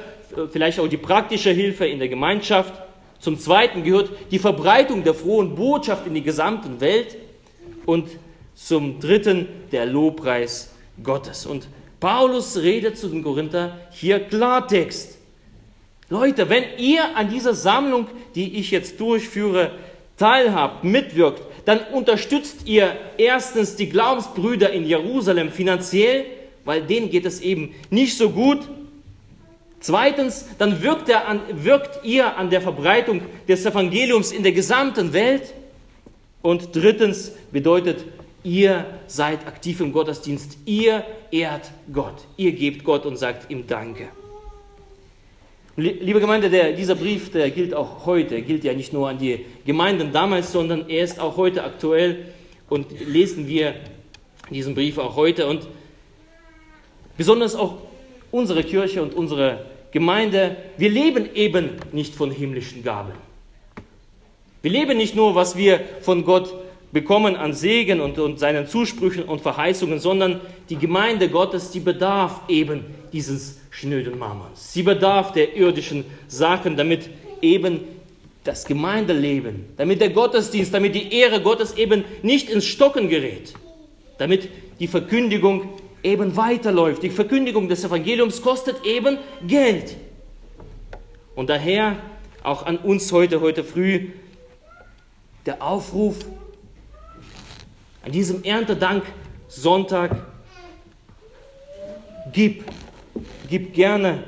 vielleicht 0.50 0.80
auch 0.80 0.88
die 0.88 0.96
praktische 0.96 1.50
Hilfe 1.50 1.86
in 1.86 1.98
der 1.98 2.08
Gemeinschaft. 2.08 2.74
Zum 3.18 3.38
Zweiten 3.38 3.82
gehört 3.82 4.10
die 4.30 4.38
Verbreitung 4.38 5.02
der 5.02 5.14
frohen 5.14 5.54
Botschaft 5.54 6.06
in 6.06 6.14
die 6.14 6.22
gesamte 6.22 6.80
Welt. 6.80 7.16
Und 7.86 8.08
zum 8.54 9.00
dritten 9.00 9.46
der 9.70 9.86
Lobpreis 9.86 10.72
Gottes. 11.02 11.46
Und 11.46 11.68
Paulus 12.00 12.56
redet 12.56 12.98
zu 12.98 13.08
den 13.08 13.22
Korinther 13.22 13.78
hier 13.90 14.20
Klartext. 14.20 15.18
Leute, 16.08 16.48
wenn 16.48 16.64
ihr 16.78 17.16
an 17.16 17.28
dieser 17.28 17.54
Sammlung, 17.54 18.06
die 18.34 18.58
ich 18.58 18.70
jetzt 18.70 19.00
durchführe, 19.00 19.72
teilhabt, 20.16 20.84
mitwirkt, 20.84 21.42
dann 21.64 21.80
unterstützt 21.92 22.66
ihr 22.66 22.96
erstens 23.18 23.76
die 23.76 23.88
Glaubensbrüder 23.88 24.70
in 24.72 24.86
Jerusalem 24.86 25.50
finanziell, 25.50 26.24
weil 26.64 26.82
denen 26.82 27.10
geht 27.10 27.26
es 27.26 27.40
eben 27.40 27.74
nicht 27.90 28.16
so 28.16 28.30
gut. 28.30 28.60
Zweitens, 29.86 30.46
dann 30.58 30.82
wirkt, 30.82 31.08
an, 31.14 31.42
wirkt 31.62 32.04
ihr 32.04 32.36
an 32.36 32.50
der 32.50 32.60
Verbreitung 32.60 33.20
des 33.46 33.64
Evangeliums 33.64 34.32
in 34.32 34.42
der 34.42 34.50
gesamten 34.50 35.12
Welt. 35.12 35.54
Und 36.42 36.74
drittens 36.74 37.30
bedeutet, 37.52 38.04
ihr 38.42 38.84
seid 39.06 39.46
aktiv 39.46 39.78
im 39.78 39.92
Gottesdienst, 39.92 40.58
ihr 40.66 41.04
ehrt 41.30 41.70
Gott, 41.92 42.16
ihr 42.36 42.50
gebt 42.50 42.82
Gott 42.82 43.06
und 43.06 43.16
sagt 43.16 43.48
ihm 43.48 43.68
Danke. 43.68 44.08
Liebe 45.76 46.18
Gemeinde, 46.18 46.50
der, 46.50 46.72
dieser 46.72 46.96
Brief, 46.96 47.30
der 47.30 47.52
gilt 47.52 47.72
auch 47.72 48.06
heute. 48.06 48.34
Er 48.34 48.42
gilt 48.42 48.64
ja 48.64 48.72
nicht 48.72 48.92
nur 48.92 49.08
an 49.08 49.18
die 49.18 49.46
Gemeinden 49.64 50.10
damals, 50.12 50.50
sondern 50.50 50.88
er 50.88 51.04
ist 51.04 51.20
auch 51.20 51.36
heute 51.36 51.62
aktuell 51.62 52.32
und 52.68 52.86
lesen 53.06 53.46
wir 53.46 53.76
diesen 54.50 54.74
Brief 54.74 54.98
auch 54.98 55.14
heute. 55.14 55.46
Und 55.46 55.68
besonders 57.16 57.54
auch 57.54 57.76
unsere 58.32 58.64
Kirche 58.64 59.00
und 59.00 59.14
unsere 59.14 59.75
Gemeinde, 59.96 60.56
wir 60.76 60.90
leben 60.90 61.26
eben 61.34 61.70
nicht 61.90 62.14
von 62.14 62.30
himmlischen 62.30 62.82
Gaben. 62.82 63.12
Wir 64.60 64.70
leben 64.70 64.98
nicht 64.98 65.16
nur, 65.16 65.34
was 65.34 65.56
wir 65.56 65.80
von 66.02 66.22
Gott 66.26 66.52
bekommen 66.92 67.34
an 67.34 67.54
Segen 67.54 68.02
und, 68.02 68.18
und 68.18 68.38
seinen 68.38 68.66
Zusprüchen 68.66 69.24
und 69.24 69.40
Verheißungen, 69.40 69.98
sondern 69.98 70.42
die 70.68 70.76
Gemeinde 70.76 71.30
Gottes, 71.30 71.70
die 71.70 71.80
bedarf 71.80 72.42
eben 72.48 72.84
dieses 73.10 73.58
schnöden 73.70 74.18
Mammons. 74.18 74.74
Sie 74.74 74.82
bedarf 74.82 75.32
der 75.32 75.56
irdischen 75.56 76.04
Sachen, 76.28 76.76
damit 76.76 77.08
eben 77.40 77.80
das 78.44 78.66
Gemeindeleben, 78.66 79.64
damit 79.78 80.02
der 80.02 80.10
Gottesdienst, 80.10 80.74
damit 80.74 80.94
die 80.94 81.10
Ehre 81.10 81.40
Gottes 81.40 81.74
eben 81.78 82.04
nicht 82.20 82.50
ins 82.50 82.66
Stocken 82.66 83.08
gerät, 83.08 83.54
damit 84.18 84.50
die 84.78 84.88
Verkündigung 84.88 85.70
eben 86.06 86.36
weiterläuft. 86.36 87.02
Die 87.02 87.10
Verkündigung 87.10 87.68
des 87.68 87.84
Evangeliums 87.84 88.40
kostet 88.40 88.84
eben 88.86 89.18
Geld. 89.46 89.96
Und 91.34 91.50
daher 91.50 91.96
auch 92.42 92.64
an 92.64 92.78
uns 92.78 93.12
heute, 93.12 93.40
heute 93.40 93.64
früh, 93.64 94.10
der 95.44 95.62
Aufruf 95.62 96.16
an 98.02 98.12
diesem 98.12 98.42
Erntedank 98.42 99.04
Sonntag, 99.48 100.24
gib 102.32 102.64
Gib 103.48 103.74
gerne, 103.74 104.24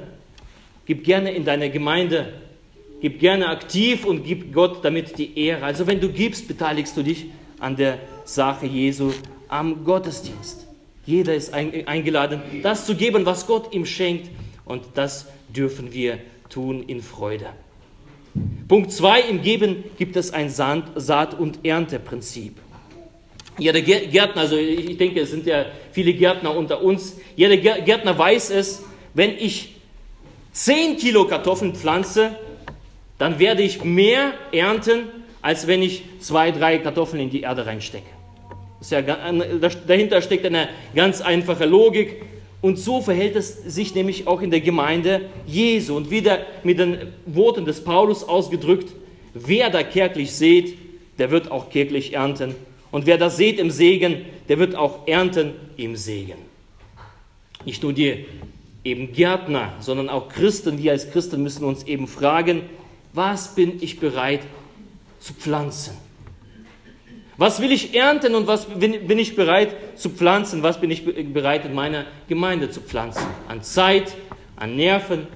gib 0.87 1.03
gerne 1.05 1.33
in 1.33 1.45
deine 1.45 1.71
Gemeinde, 1.71 2.35
gib 3.01 3.19
gerne 3.19 3.49
aktiv 3.49 4.05
und 4.05 4.23
gib 4.23 4.53
Gott 4.53 4.85
damit 4.85 5.19
die 5.19 5.37
Ehre. 5.39 5.65
Also 5.65 5.87
wenn 5.87 6.01
du 6.01 6.09
gibst, 6.09 6.47
beteiligst 6.47 6.97
du 6.97 7.03
dich 7.03 7.27
an 7.59 7.75
der 7.75 7.99
Sache 8.25 8.67
Jesu 8.67 9.13
am 9.49 9.85
Gottesdienst. 9.85 10.68
Jeder 11.09 11.35
ist 11.35 11.55
eingeladen, 11.55 12.43
das 12.63 12.85
zu 12.85 12.95
geben, 12.95 13.25
was 13.25 13.47
Gott 13.47 13.73
ihm 13.73 13.87
schenkt. 13.87 14.29
Und 14.67 14.83
das 14.93 15.27
dürfen 15.49 15.95
wir 15.95 16.19
tun 16.51 16.83
in 16.87 17.01
Freude. 17.01 17.47
Punkt 18.69 18.93
2, 18.93 19.23
im 19.23 19.41
Geben 19.41 19.85
gibt 19.97 20.17
es 20.17 20.35
ein 20.35 20.51
Saat- 20.51 21.39
und 21.39 21.65
Ernteprinzip. 21.65 22.57
Jeder 23.57 23.81
Gärtner, 23.81 24.43
also 24.43 24.59
ich 24.59 24.99
denke, 24.99 25.21
es 25.21 25.31
sind 25.31 25.47
ja 25.47 25.65
viele 25.93 26.13
Gärtner 26.13 26.55
unter 26.55 26.83
uns, 26.83 27.17
jeder 27.37 27.57
Gärtner 27.57 28.19
weiß 28.19 28.51
es, 28.51 28.85
wenn 29.15 29.31
ich 29.31 29.77
10 30.53 30.99
Kilo 30.99 31.27
Kartoffeln 31.27 31.75
pflanze, 31.75 32.37
dann 33.17 33.39
werde 33.39 33.63
ich 33.63 33.83
mehr 33.83 34.35
ernten, 34.53 35.05
als 35.41 35.67
wenn 35.67 35.81
ich 35.81 36.03
zwei, 36.21 36.51
drei 36.51 36.77
Kartoffeln 36.77 37.23
in 37.23 37.31
die 37.31 37.41
Erde 37.41 37.65
reinstecke. 37.65 38.18
Ja, 38.81 39.03
dahinter 39.03 40.23
steckt 40.23 40.47
eine 40.47 40.69
ganz 40.95 41.21
einfache 41.21 41.67
Logik. 41.67 42.23
Und 42.61 42.79
so 42.79 43.01
verhält 43.01 43.37
es 43.37 43.63
sich 43.63 43.95
nämlich 43.95 44.27
auch 44.27 44.41
in 44.41 44.51
der 44.51 44.61
Gemeinde 44.61 45.23
Jesu. 45.47 45.97
Und 45.97 46.11
wieder 46.11 46.41
mit 46.65 46.79
den 46.79 46.99
Worten 47.27 47.65
des 47.65 47.83
Paulus 47.83 48.25
ausgedrückt, 48.25 48.93
wer 49.35 49.71
da 49.71 49.83
kärglich 49.83 50.33
sät, 50.33 50.77
der 51.19 51.31
wird 51.31 51.51
auch 51.51 51.71
kärglich 51.71 52.15
ernten. 52.15 52.55
Und 52.91 53.07
wer 53.07 53.19
das 53.19 53.37
sät 53.37 53.59
im 53.59 53.71
Segen, 53.71 54.25
der 54.49 54.59
wird 54.59 54.75
auch 54.75 55.07
ernten 55.07 55.53
im 55.77 55.95
Segen. 55.97 56.39
Nicht 57.65 57.83
nur 57.83 57.93
die 57.93 58.27
eben 58.85 59.13
Gärtner, 59.13 59.75
sondern 59.81 60.09
auch 60.09 60.29
Christen. 60.29 60.79
Wir 60.79 60.93
als 60.93 61.11
Christen 61.11 61.43
müssen 61.43 61.65
uns 61.65 61.83
eben 61.85 62.07
fragen, 62.07 62.63
was 63.13 63.55
bin 63.55 63.83
ich 63.83 64.01
bereit 64.01 64.41
zu 65.21 65.35
pflanzen? 65.35 66.08
Was 67.39 67.63
will 67.63 67.73
ich 67.73 67.95
ernten 67.95 68.35
und 68.35 68.47
was 68.47 68.67
bin 68.67 69.19
ich 69.19 69.35
bereit 69.35 69.75
zu 69.97 70.11
pflanzen? 70.11 70.63
Was 70.63 70.79
bin 70.79 70.91
ich 70.91 71.05
bereit 71.33 71.65
in 71.65 71.73
meiner 71.73 72.05
Gemeinde 72.29 72.71
zu 72.71 72.83
pflanzen? 72.83 73.23
An 73.49 73.63
Zeit, 73.63 74.15
an 74.57 74.77
Nerven, 74.77 75.27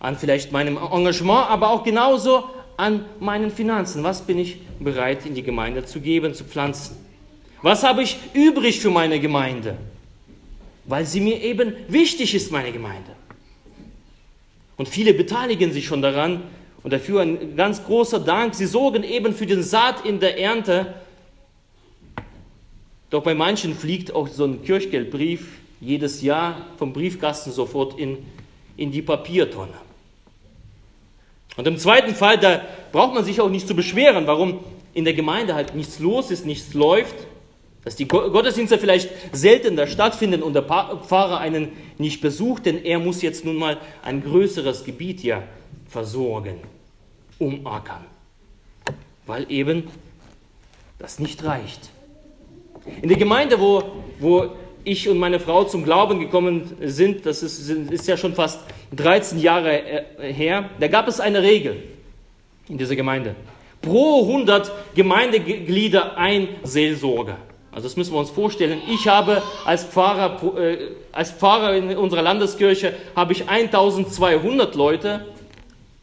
an 0.00 0.16
vielleicht 0.16 0.50
meinem 0.50 0.76
Engagement, 0.76 1.48
aber 1.48 1.70
auch 1.70 1.84
genauso 1.84 2.44
an 2.76 3.04
meinen 3.20 3.52
Finanzen. 3.52 4.02
Was 4.02 4.22
bin 4.22 4.38
ich 4.38 4.58
bereit 4.80 5.24
in 5.24 5.34
die 5.34 5.42
Gemeinde 5.42 5.84
zu 5.84 6.00
geben, 6.00 6.34
zu 6.34 6.42
pflanzen? 6.42 6.96
Was 7.62 7.84
habe 7.84 8.02
ich 8.02 8.18
übrig 8.32 8.80
für 8.80 8.90
meine 8.90 9.20
Gemeinde? 9.20 9.76
weil 10.90 11.06
sie 11.06 11.20
mir 11.20 11.40
eben 11.40 11.74
wichtig 11.88 12.34
ist, 12.34 12.50
meine 12.50 12.72
Gemeinde. 12.72 13.12
Und 14.76 14.88
viele 14.88 15.14
beteiligen 15.14 15.72
sich 15.72 15.86
schon 15.86 16.02
daran 16.02 16.42
und 16.82 16.92
dafür 16.92 17.20
ein 17.20 17.56
ganz 17.56 17.84
großer 17.84 18.18
Dank. 18.18 18.54
Sie 18.54 18.66
sorgen 18.66 19.04
eben 19.04 19.34
für 19.34 19.46
den 19.46 19.62
Saat 19.62 20.04
in 20.04 20.18
der 20.18 20.38
Ernte. 20.38 20.94
Doch 23.10 23.22
bei 23.22 23.34
manchen 23.34 23.74
fliegt 23.74 24.14
auch 24.14 24.28
so 24.28 24.44
ein 24.44 24.62
Kirchgeldbrief 24.62 25.58
jedes 25.80 26.22
Jahr 26.22 26.66
vom 26.78 26.92
Briefkasten 26.92 27.52
sofort 27.52 27.98
in, 27.98 28.18
in 28.76 28.92
die 28.92 29.02
Papiertonne. 29.02 29.74
Und 31.56 31.66
im 31.66 31.78
zweiten 31.78 32.14
Fall, 32.14 32.38
da 32.38 32.62
braucht 32.92 33.14
man 33.14 33.24
sich 33.24 33.40
auch 33.40 33.50
nicht 33.50 33.66
zu 33.66 33.74
beschweren, 33.74 34.26
warum 34.26 34.60
in 34.94 35.04
der 35.04 35.14
Gemeinde 35.14 35.54
halt 35.54 35.74
nichts 35.74 35.98
los 35.98 36.30
ist, 36.30 36.46
nichts 36.46 36.74
läuft 36.74 37.16
dass 37.84 37.96
die 37.96 38.06
Gottesdienste 38.06 38.78
vielleicht 38.78 39.10
seltener 39.32 39.86
stattfinden 39.86 40.42
und 40.42 40.52
der 40.52 40.62
Pfarrer 40.62 41.38
einen 41.38 41.72
nicht 41.98 42.20
besucht, 42.20 42.66
denn 42.66 42.84
er 42.84 42.98
muss 42.98 43.22
jetzt 43.22 43.44
nun 43.44 43.56
mal 43.56 43.78
ein 44.02 44.22
größeres 44.22 44.84
Gebiet 44.84 45.22
ja 45.22 45.42
versorgen, 45.88 46.58
umackern, 47.38 48.04
weil 49.26 49.50
eben 49.50 49.88
das 50.98 51.18
nicht 51.18 51.42
reicht. 51.44 51.90
In 53.02 53.08
der 53.08 53.18
Gemeinde, 53.18 53.60
wo, 53.60 53.82
wo 54.18 54.48
ich 54.84 55.08
und 55.08 55.18
meine 55.18 55.40
Frau 55.40 55.64
zum 55.64 55.84
Glauben 55.84 56.20
gekommen 56.20 56.76
sind, 56.82 57.26
das 57.26 57.42
ist, 57.42 57.68
ist 57.68 58.08
ja 58.08 58.16
schon 58.16 58.34
fast 58.34 58.60
13 58.94 59.38
Jahre 59.38 59.82
äh, 59.82 60.32
her, 60.32 60.70
da 60.78 60.88
gab 60.88 61.08
es 61.08 61.20
eine 61.20 61.42
Regel 61.42 61.82
in 62.68 62.78
dieser 62.78 62.96
Gemeinde. 62.96 63.34
Pro 63.82 64.22
100 64.22 64.70
Gemeindeglieder 64.94 66.16
ein 66.16 66.48
Seelsorger. 66.62 67.38
Also 67.72 67.86
das 67.86 67.96
müssen 67.96 68.12
wir 68.12 68.18
uns 68.18 68.30
vorstellen. 68.30 68.78
Ich 68.90 69.06
habe 69.06 69.42
als 69.64 69.84
Pfarrer, 69.84 70.58
äh, 70.58 70.78
als 71.12 71.30
Pfarrer 71.30 71.74
in 71.76 71.96
unserer 71.96 72.22
Landeskirche 72.22 72.94
habe 73.14 73.32
ich 73.32 73.48
1200 73.48 74.74
Leute, 74.74 75.26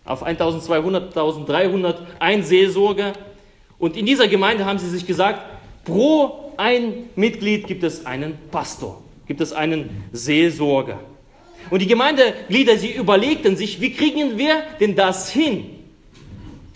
auf 0.06 0.24
1200, 0.24 1.18
1300 1.18 2.02
ein 2.20 2.44
Seelsorger. 2.44 3.14
Und 3.78 3.98
in 3.98 4.06
dieser 4.06 4.28
Gemeinde 4.28 4.66
haben 4.66 4.80
sie 4.80 4.90
sich 4.90 5.06
gesagt, 5.06 5.42
pro 5.84 6.47
ein 6.58 7.10
Mitglied 7.16 7.68
gibt 7.68 7.84
es 7.84 8.06
einen 8.06 8.38
Pastor, 8.52 9.02
gibt 9.28 9.42
es 9.42 9.54
einen 9.54 10.04
Seelsorger. 10.12 11.00
Und 11.70 11.82
die 11.82 11.88
Gemeindeglieder, 11.88 12.78
sie 12.78 12.92
überlegten 12.92 13.58
sich, 13.58 13.82
wie 13.82 13.92
kriegen 13.92 14.38
wir 14.38 14.64
denn 14.80 14.96
das 14.96 15.30
hin? 15.30 15.66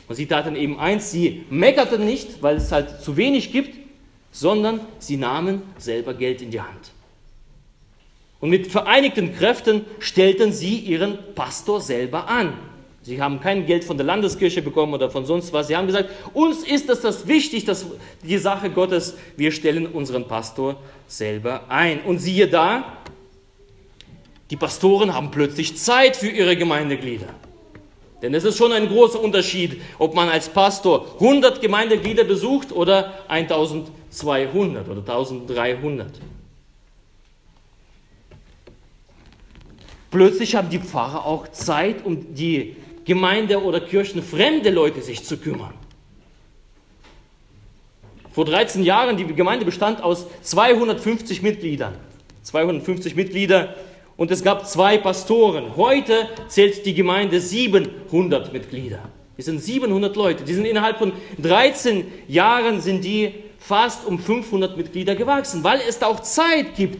Und 0.08 0.16
sie 0.16 0.26
taten 0.26 0.56
eben 0.56 0.80
eins, 0.80 1.12
sie 1.12 1.46
meckerten 1.50 2.06
nicht, 2.06 2.42
weil 2.42 2.58
es 2.58 2.72
halt 2.72 3.02
zu 3.02 3.16
wenig 3.16 3.54
gibt, 3.54 3.78
sondern 4.32 4.82
sie 5.00 5.18
nahmen 5.18 5.62
selber 5.78 6.14
Geld 6.14 6.42
in 6.42 6.52
die 6.52 6.60
Hand. 6.60 6.92
Und 8.42 8.50
mit 8.50 8.68
vereinigten 8.68 9.34
Kräften 9.36 9.86
stellten 10.00 10.52
sie 10.52 10.78
ihren 10.80 11.18
Pastor 11.36 11.80
selber 11.80 12.28
an. 12.28 12.54
Sie 13.04 13.20
haben 13.20 13.40
kein 13.40 13.66
Geld 13.66 13.84
von 13.84 13.98
der 13.98 14.06
Landeskirche 14.06 14.62
bekommen 14.62 14.94
oder 14.94 15.10
von 15.10 15.26
sonst 15.26 15.52
was. 15.54 15.68
Sie 15.68 15.76
haben 15.76 15.88
gesagt, 15.88 16.10
uns 16.34 16.64
ist 16.64 16.88
das, 16.88 17.02
das 17.02 17.28
wichtig, 17.28 17.66
dass 17.66 17.86
die 18.24 18.38
Sache 18.38 18.70
Gottes, 18.70 19.16
wir 19.38 19.52
stellen 19.52 19.88
unseren 19.88 20.28
Pastor 20.28 20.76
selber 21.08 21.64
ein. 21.68 22.02
Und 22.02 22.20
siehe 22.20 22.48
da, 22.48 22.98
die 24.52 24.56
Pastoren 24.56 25.16
haben 25.16 25.32
plötzlich 25.32 25.78
Zeit 25.78 26.16
für 26.16 26.30
ihre 26.30 26.56
Gemeindeglieder. 26.56 27.28
Denn 28.22 28.36
es 28.36 28.44
ist 28.44 28.58
schon 28.58 28.72
ein 28.72 28.88
großer 28.88 29.20
Unterschied, 29.20 29.82
ob 29.98 30.14
man 30.14 30.30
als 30.30 30.50
Pastor 30.50 31.08
100 31.16 31.60
Gemeindeglieder 31.60 32.24
besucht 32.24 32.72
oder 32.72 33.14
1200 33.30 34.88
oder 34.88 35.00
1300. 35.00 36.20
Plötzlich 40.12 40.56
haben 40.56 40.70
die 40.70 40.78
Pfarrer 40.78 41.26
auch 41.26 41.48
Zeit, 41.48 42.06
um 42.06 42.36
die 42.36 42.76
Gemeinde 43.06 43.62
oder 43.62 43.80
Kirchen 43.80 44.22
fremde 44.22 44.70
Leute 44.70 45.02
sich 45.02 45.24
zu 45.24 45.38
kümmern. 45.38 45.74
Vor 48.32 48.46
13 48.46 48.84
Jahren, 48.84 49.18
die 49.18 49.26
Gemeinde 49.26 49.66
bestand 49.66 50.02
aus 50.02 50.26
250 50.42 51.42
Mitgliedern. 51.42 51.94
250 52.44 53.16
Mitglieder 53.16 53.76
und 54.18 54.32
es 54.32 54.44
gab 54.44 54.68
zwei 54.68 54.98
Pastoren. 54.98 55.76
Heute 55.76 56.30
zählt 56.48 56.86
die 56.86 56.94
Gemeinde 56.94 57.42
700 57.42 58.54
Mitglieder. 58.54 59.00
Es 59.38 59.46
sind 59.46 59.62
700 59.62 60.16
Leute. 60.16 60.44
Die 60.44 60.54
sind 60.54 60.66
innerhalb 60.66 60.98
von 60.98 61.12
13 61.40 62.06
Jahren 62.28 62.82
sind 62.82 63.04
die 63.04 63.34
fast 63.60 64.06
um 64.06 64.20
500 64.20 64.78
Mitglieder 64.78 65.16
gewachsen, 65.16 65.64
weil 65.64 65.82
es 65.88 66.00
da 66.00 66.08
auch 66.08 66.20
Zeit 66.22 66.76
gibt, 66.76 66.98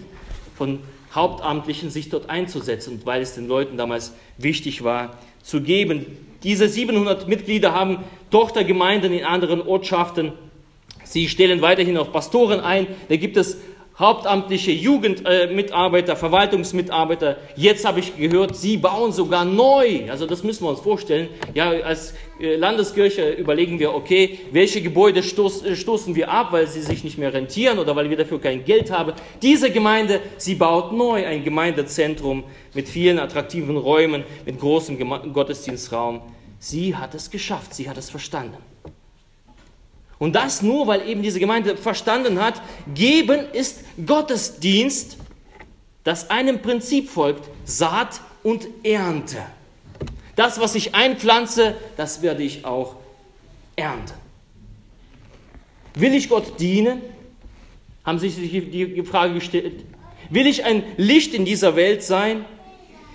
von 0.56 0.80
Hauptamtlichen 1.14 1.90
sich 1.90 2.10
dort 2.10 2.30
einzusetzen 2.30 2.94
und 2.94 3.06
weil 3.06 3.22
es 3.22 3.36
den 3.36 3.48
Leuten 3.48 3.78
damals 3.78 4.14
wichtig 4.38 4.84
war 4.84 5.18
zu 5.44 5.62
geben. 5.62 6.06
Diese 6.44 6.68
700 6.68 7.28
Mitglieder 7.28 7.74
haben 7.74 8.00
Tochtergemeinden 8.32 9.14
in 9.14 9.26
anderen 9.26 9.62
Ortschaften. 9.62 10.34
Sie 11.04 11.28
stellen 11.30 11.62
weiterhin 11.62 11.98
auch 11.98 12.12
Pastoren 12.12 12.60
ein. 12.60 12.88
Da 13.10 13.16
gibt 13.18 13.38
es 13.38 13.58
hauptamtliche 14.02 14.72
Jugendmitarbeiter, 14.72 16.16
Verwaltungsmitarbeiter. 16.16 17.38
Jetzt 17.56 17.86
habe 17.86 18.00
ich 18.00 18.18
gehört, 18.18 18.58
sie 18.58 18.78
bauen 18.78 19.12
sogar 19.12 19.46
neu. 19.46 20.10
Also 20.10 20.26
das 20.26 20.44
müssen 20.44 20.66
wir 20.66 20.72
uns 20.72 20.80
vorstellen. 20.80 21.30
Ja, 21.54 21.70
als 21.70 22.16
äh, 22.40 22.56
Landeskirche 22.56 23.30
überlegen 23.30 23.80
wir, 23.80 23.94
okay, 23.94 24.40
welche 24.52 24.82
Gebäude 24.82 25.22
stoß, 25.22 25.64
stoßen 25.76 26.16
wir 26.16 26.32
ab, 26.32 26.48
weil 26.52 26.66
sie 26.68 26.82
sich 26.82 27.04
nicht 27.04 27.20
mehr 27.20 27.32
rentieren 27.32 27.78
oder 27.78 27.96
weil 27.96 28.10
wir 28.10 28.18
dafür 28.18 28.42
kein 28.42 28.66
Geld 28.66 28.92
haben. 28.92 29.14
Diese 29.42 29.70
Gemeinde, 29.70 30.20
sie 30.38 30.56
baut 30.56 30.92
neu 30.92 31.24
ein 31.26 31.44
Gemeindezentrum 31.44 32.44
mit 32.74 32.90
vielen 32.90 33.20
attraktiven 33.20 33.78
Räumen, 33.78 34.24
mit 34.46 34.60
großem 34.60 34.98
Gottesdienstraum. 35.32 36.22
Sie 36.58 36.96
hat 36.96 37.14
es 37.14 37.30
geschafft, 37.30 37.76
sie 37.76 37.88
hat 37.88 37.98
es 37.98 38.10
verstanden. 38.10 38.58
Und 40.22 40.36
das 40.36 40.62
nur, 40.62 40.86
weil 40.86 41.10
eben 41.10 41.24
diese 41.24 41.40
Gemeinde 41.40 41.76
verstanden 41.76 42.40
hat, 42.40 42.62
geben 42.94 43.40
ist 43.54 43.80
Gottesdienst, 44.06 45.18
das 46.04 46.30
einem 46.30 46.62
Prinzip 46.62 47.10
folgt, 47.10 47.50
Saat 47.66 48.22
und 48.44 48.68
Ernte. 48.84 49.40
Das, 50.36 50.60
was 50.60 50.76
ich 50.76 50.94
einpflanze, 50.94 51.74
das 51.98 52.22
werde 52.22 52.44
ich 52.44 52.66
auch 52.66 52.98
ernten. 53.76 54.14
Will 55.96 56.14
ich 56.14 56.30
Gott 56.30 56.60
dienen? 56.60 57.02
Haben 58.06 58.20
sich 58.20 58.36
die 58.36 59.04
Frage 59.04 59.34
gestellt. 59.34 59.84
Will 60.30 60.46
ich 60.46 60.64
ein 60.64 60.84
Licht 60.98 61.34
in 61.34 61.46
dieser 61.46 61.76
Welt 61.76 62.04
sein? 62.04 62.46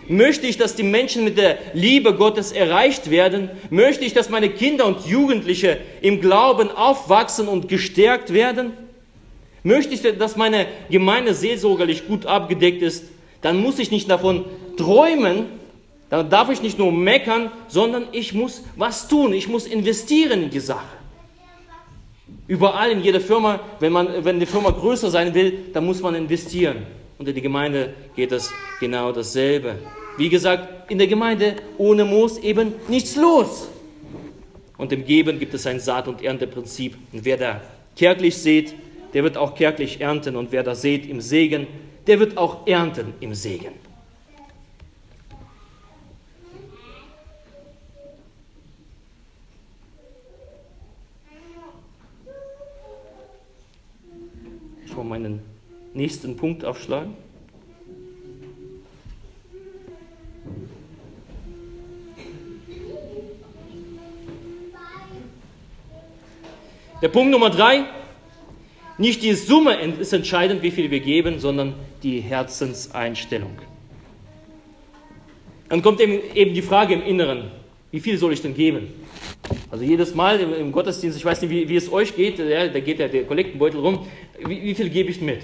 Möchte 0.08 0.46
ich, 0.46 0.56
dass 0.56 0.74
die 0.74 0.82
Menschen 0.82 1.24
mit 1.24 1.36
der 1.36 1.58
Liebe 1.74 2.14
Gottes 2.14 2.52
erreicht 2.52 3.10
werden? 3.10 3.50
Möchte 3.70 4.04
ich, 4.04 4.12
dass 4.12 4.28
meine 4.28 4.50
Kinder 4.50 4.86
und 4.86 5.06
Jugendliche 5.06 5.78
im 6.00 6.20
Glauben 6.20 6.70
aufwachsen 6.70 7.48
und 7.48 7.68
gestärkt 7.68 8.32
werden? 8.32 8.72
Möchte 9.62 9.94
ich, 9.94 10.02
dass 10.18 10.36
meine 10.36 10.66
Gemeinde 10.90 11.34
seelsorgerlich 11.34 12.06
gut 12.06 12.26
abgedeckt 12.26 12.82
ist? 12.82 13.04
Dann 13.42 13.60
muss 13.60 13.78
ich 13.78 13.90
nicht 13.90 14.08
davon 14.08 14.44
träumen, 14.76 15.46
dann 16.08 16.30
darf 16.30 16.50
ich 16.50 16.62
nicht 16.62 16.78
nur 16.78 16.92
meckern, 16.92 17.50
sondern 17.66 18.04
ich 18.12 18.32
muss 18.32 18.62
was 18.76 19.08
tun. 19.08 19.32
Ich 19.32 19.48
muss 19.48 19.66
investieren 19.66 20.44
in 20.44 20.50
die 20.50 20.60
Sache. 20.60 20.86
Überall 22.46 22.92
in 22.92 23.02
jeder 23.02 23.20
Firma, 23.20 23.58
wenn, 23.80 23.92
man, 23.92 24.24
wenn 24.24 24.38
die 24.38 24.46
Firma 24.46 24.70
größer 24.70 25.10
sein 25.10 25.34
will, 25.34 25.66
dann 25.72 25.84
muss 25.84 26.00
man 26.00 26.14
investieren. 26.14 26.86
Und 27.18 27.28
in 27.28 27.34
die 27.34 27.40
Gemeinde 27.40 27.94
geht 28.14 28.32
es 28.32 28.50
genau 28.78 29.12
dasselbe. 29.12 29.76
Wie 30.18 30.28
gesagt, 30.28 30.90
in 30.90 30.98
der 30.98 31.06
Gemeinde 31.06 31.56
ohne 31.78 32.04
Moos 32.04 32.38
eben 32.38 32.74
nichts 32.88 33.16
los. 33.16 33.68
Und 34.76 34.92
im 34.92 35.04
Geben 35.04 35.38
gibt 35.38 35.54
es 35.54 35.66
ein 35.66 35.80
Saat- 35.80 36.08
und 36.08 36.22
Ernteprinzip. 36.22 36.96
Und 37.12 37.24
wer 37.24 37.36
da 37.36 37.60
kärglich 37.96 38.36
sät, 38.36 38.74
der 39.14 39.22
wird 39.24 39.36
auch 39.36 39.54
kärglich 39.54 40.00
ernten. 40.00 40.36
Und 40.36 40.52
wer 40.52 40.62
da 40.62 40.74
sät 40.74 41.06
im 41.06 41.20
Segen, 41.20 41.66
der 42.06 42.20
wird 42.20 42.36
auch 42.36 42.66
ernten 42.66 43.14
im 43.20 43.34
Segen. 43.34 43.72
Will 54.94 55.04
meinen 55.04 55.55
nächsten 55.96 56.36
Punkt 56.36 56.64
aufschlagen. 56.64 57.14
Der 67.02 67.08
Punkt 67.08 67.30
Nummer 67.30 67.50
drei, 67.50 67.84
nicht 68.98 69.22
die 69.22 69.34
Summe 69.34 69.74
ist 69.74 70.12
entscheidend, 70.12 70.62
wie 70.62 70.70
viel 70.70 70.90
wir 70.90 71.00
geben, 71.00 71.38
sondern 71.38 71.74
die 72.02 72.20
Herzenseinstellung. 72.20 73.58
Dann 75.68 75.82
kommt 75.82 76.00
eben 76.00 76.54
die 76.54 76.62
Frage 76.62 76.94
im 76.94 77.02
Inneren, 77.02 77.50
wie 77.90 78.00
viel 78.00 78.16
soll 78.18 78.32
ich 78.32 78.40
denn 78.40 78.54
geben? 78.54 78.88
Also 79.70 79.84
jedes 79.84 80.14
Mal 80.14 80.40
im, 80.40 80.72
Gottesdienst, 80.72 81.18
ich 81.18 81.24
weiß 81.24 81.42
nicht, 81.42 81.50
wie, 81.50 81.68
wie 81.68 81.76
es 81.76 81.92
euch 81.92 82.14
geht, 82.16 82.38
ja, 82.38 82.68
da 82.68 82.80
geht 82.80 82.98
ja 82.98 83.08
der 83.08 83.24
Kollektenbeutel 83.24 83.80
rum, 83.80 84.06
wie, 84.44 84.62
wie 84.62 84.74
viel 84.74 84.88
gebe 84.88 85.10
ich 85.10 85.20
mit? 85.20 85.40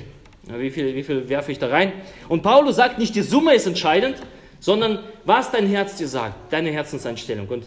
Wie, 0.49 0.71
viel, 0.71 0.95
wie 0.95 1.03
viel 1.03 1.29
werfe 1.29 1.53
ich 1.53 1.59
da 1.59 1.69
rein? 1.69 1.93
Und 2.29 2.43
Paulus 2.43 2.77
sagt 2.77 2.99
nicht, 2.99 3.15
die 3.15 3.23
Summe 3.23 3.55
ist 3.55 3.67
entscheidend, 3.67 4.17
sondern 4.59 5.01
was 5.25 5.51
dein 5.51 5.67
Herz 5.67 5.97
dir 5.97 6.09
sagt, 6.09 6.53
deine 6.53 6.71
Herzenseinstellung. 6.71 7.47
Und, 7.49 7.65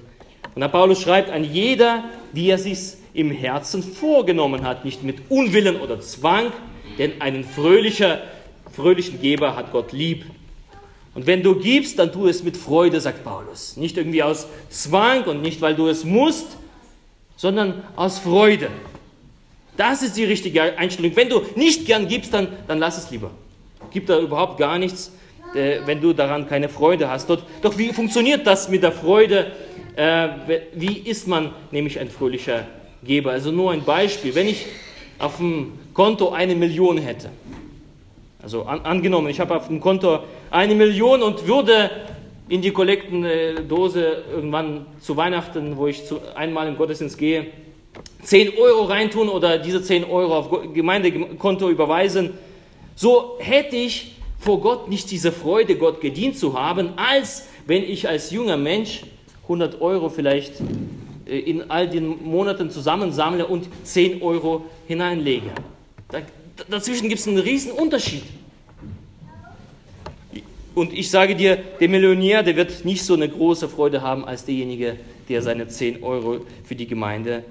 und 0.56 0.62
da 0.62 0.68
Paulus 0.68 1.02
schreibt, 1.02 1.30
an 1.30 1.44
jeder, 1.44 2.04
wie 2.34 2.50
er 2.50 2.58
sich 2.58 2.96
im 3.14 3.32
Herzen 3.32 3.82
vorgenommen 3.82 4.64
hat, 4.64 4.84
nicht 4.84 5.04
mit 5.04 5.30
Unwillen 5.30 5.80
oder 5.80 6.02
Zwang, 6.02 6.52
denn 6.98 7.22
einen 7.22 7.44
fröhlicher, 7.44 8.22
fröhlichen 8.74 9.22
Geber 9.22 9.56
hat 9.56 9.72
Gott 9.72 9.94
lieb. 9.94 10.26
Und 11.14 11.28
wenn 11.28 11.44
du 11.44 11.56
gibst, 11.56 11.98
dann 11.98 12.12
tu 12.12 12.28
es 12.28 12.44
mit 12.44 12.58
Freude, 12.58 13.00
sagt 13.00 13.24
Paulus. 13.24 13.78
Nicht 13.78 13.98
irgendwie 13.98 14.22
aus 14.22 14.48
Zwang 14.70 15.24
und 15.24 15.42
nicht, 15.42 15.62
weil 15.62 15.76
du 15.76 15.88
es 15.88 16.04
musst, 16.04 16.58
sondern 17.38 17.84
aus 17.96 18.20
Freude. 18.20 18.70
Das 19.78 20.02
ist 20.02 20.16
die 20.16 20.24
richtige 20.24 20.78
Einstellung. 20.78 21.12
Wenn 21.16 21.30
du 21.30 21.42
nicht 21.56 21.86
gern 21.86 22.08
gibst, 22.08 22.34
dann, 22.34 22.48
dann 22.68 22.80
lass 22.80 22.98
es 22.98 23.12
lieber. 23.12 23.32
Gib 23.92 24.08
da 24.08 24.20
überhaupt 24.20 24.58
gar 24.58 24.80
nichts, 24.80 25.12
äh, 25.54 25.80
wenn 25.86 26.02
du 26.02 26.14
daran 26.14 26.48
keine 26.48 26.70
Freude 26.70 27.10
hast. 27.10 27.30
Doch, 27.30 27.42
doch 27.62 27.78
wie 27.78 27.92
funktioniert 27.94 28.48
das 28.48 28.70
mit 28.70 28.84
der 28.84 28.92
Freude? 28.92 29.52
Äh, 29.96 30.30
wie 30.74 30.98
ist 30.98 31.28
man 31.28 31.52
nämlich 31.72 32.00
ein 32.00 32.10
fröhlicher 32.10 32.66
gebe. 33.06 33.32
Also 33.32 33.52
nur 33.52 33.72
ein 33.72 33.84
Beispiel. 33.84 34.36
Wenn 34.36 34.48
ich 34.48 34.66
auf 35.20 35.38
dem 35.38 35.74
Konto 35.94 36.32
eine 36.32 36.56
Million 36.56 36.98
hätte, 36.98 37.30
also 38.42 38.64
an, 38.64 38.82
angenommen, 38.82 39.30
ich 39.30 39.40
habe 39.40 39.56
auf 39.56 39.68
dem 39.68 39.80
Konto 39.80 40.20
eine 40.52 40.76
Million 40.76 41.24
und 41.24 41.48
würde 41.48 41.90
in 42.48 42.62
die 42.62 42.72
Kollektendose 42.72 44.24
irgendwann 44.32 44.86
zu 45.00 45.18
Weihnachten, 45.18 45.78
wo 45.78 45.88
ich 45.88 46.06
zu, 46.06 46.20
einmal 46.36 46.68
im 46.68 46.78
Gottesdienst 46.78 47.18
gehe, 47.18 47.48
10 48.24 48.58
Euro 48.58 48.86
reintun 48.86 49.30
oder 49.30 49.58
diese 49.58 49.82
10 49.82 50.06
Euro 50.06 50.38
auf 50.38 50.74
Gemeindekonto 50.74 51.70
überweisen, 51.70 52.32
so 52.96 53.38
hätte 53.40 53.76
ich 53.76 54.16
vor 54.40 54.62
Gott 54.62 54.90
nicht 54.90 55.12
diese 55.12 55.32
Freude, 55.32 55.76
Gott 55.76 56.02
gedient 56.02 56.38
zu 56.38 56.60
haben, 56.60 56.98
als 56.98 57.48
wenn 57.66 57.84
ich 57.84 58.08
als 58.08 58.32
junger 58.32 58.58
Mensch 58.58 59.02
100 59.44 59.82
Euro 59.82 60.10
vielleicht 60.10 60.54
äh, 61.26 61.40
in 61.40 61.70
all 61.70 61.90
den 61.90 62.24
Monaten 62.24 62.70
zusammensammle 62.70 63.46
und 63.46 63.68
10 63.84 64.22
Euro 64.22 64.66
hineinlege. 64.88 65.52
Da, 66.10 66.20
dazwischen 66.70 67.10
gibt 67.10 67.22
es 67.22 67.28
einen 67.28 67.40
riesen 67.40 67.72
Unterschied. 67.72 68.24
Und 70.74 70.92
ich 70.92 71.10
sage 71.10 71.36
dir, 71.36 71.58
der 71.80 71.88
Millionär, 71.90 72.44
der 72.44 72.56
wird 72.56 72.84
nicht 72.84 73.04
so 73.04 73.14
eine 73.14 73.30
große 73.30 73.70
Freude 73.70 74.02
haben 74.02 74.26
als 74.26 74.44
derjenige, 74.46 74.98
der 75.30 75.42
seine 75.42 75.68
10 75.68 76.04
Euro 76.04 76.42
für 76.66 76.76
die 76.76 76.86
Gemeinde 76.86 77.46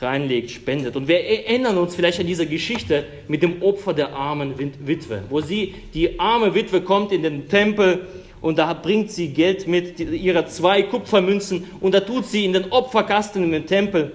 reinlegt, 0.00 0.50
spendet. 0.50 0.96
Und 0.96 1.08
wir 1.08 1.20
erinnern 1.24 1.78
uns 1.78 1.94
vielleicht 1.94 2.20
an 2.20 2.26
diese 2.26 2.46
Geschichte 2.46 3.04
mit 3.28 3.42
dem 3.42 3.62
Opfer 3.62 3.94
der 3.94 4.14
armen 4.14 4.54
Witwe, 4.58 5.22
wo 5.30 5.40
sie, 5.40 5.74
die 5.94 6.20
arme 6.20 6.54
Witwe 6.54 6.82
kommt 6.82 7.12
in 7.12 7.22
den 7.22 7.48
Tempel 7.48 8.06
und 8.40 8.58
da 8.58 8.74
bringt 8.74 9.10
sie 9.10 9.28
Geld 9.28 9.66
mit, 9.66 9.98
ihre 9.98 10.46
zwei 10.46 10.82
Kupfermünzen 10.82 11.64
und 11.80 11.94
da 11.94 12.00
tut 12.00 12.26
sie 12.26 12.44
in 12.44 12.52
den 12.52 12.70
Opferkasten 12.70 13.42
in 13.42 13.52
den 13.52 13.66
Tempel. 13.66 14.12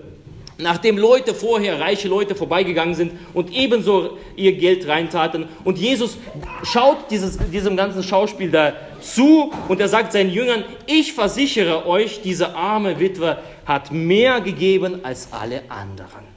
Nachdem 0.62 1.00
Leute 1.00 1.34
vorher, 1.34 1.80
reiche 1.80 2.08
Leute 2.08 2.36
vorbeigegangen 2.36 2.94
sind 2.94 3.14
und 3.34 3.52
ebenso 3.52 4.18
ihr 4.36 4.54
Geld 4.54 4.88
reintaten. 4.88 5.48
Und 5.64 5.80
Jesus 5.80 6.18
schaut 6.64 7.10
dieses, 7.10 7.40
diesem 7.50 7.76
ganzen 7.76 8.04
Schauspiel 8.04 8.52
da 8.52 8.74
zu 9.00 9.52
und 9.68 9.82
er 9.82 9.90
sagt 9.90 10.14
seinen 10.14 10.32
Jüngern, 10.32 10.64
ich 10.86 11.14
versichere 11.14 11.88
euch, 11.88 12.22
diese 12.22 12.56
arme 12.56 13.00
Witwe 13.00 13.40
hat 13.66 13.92
mehr 13.92 14.42
gegeben 14.42 15.04
als 15.06 15.32
alle 15.32 15.64
anderen. 15.70 16.32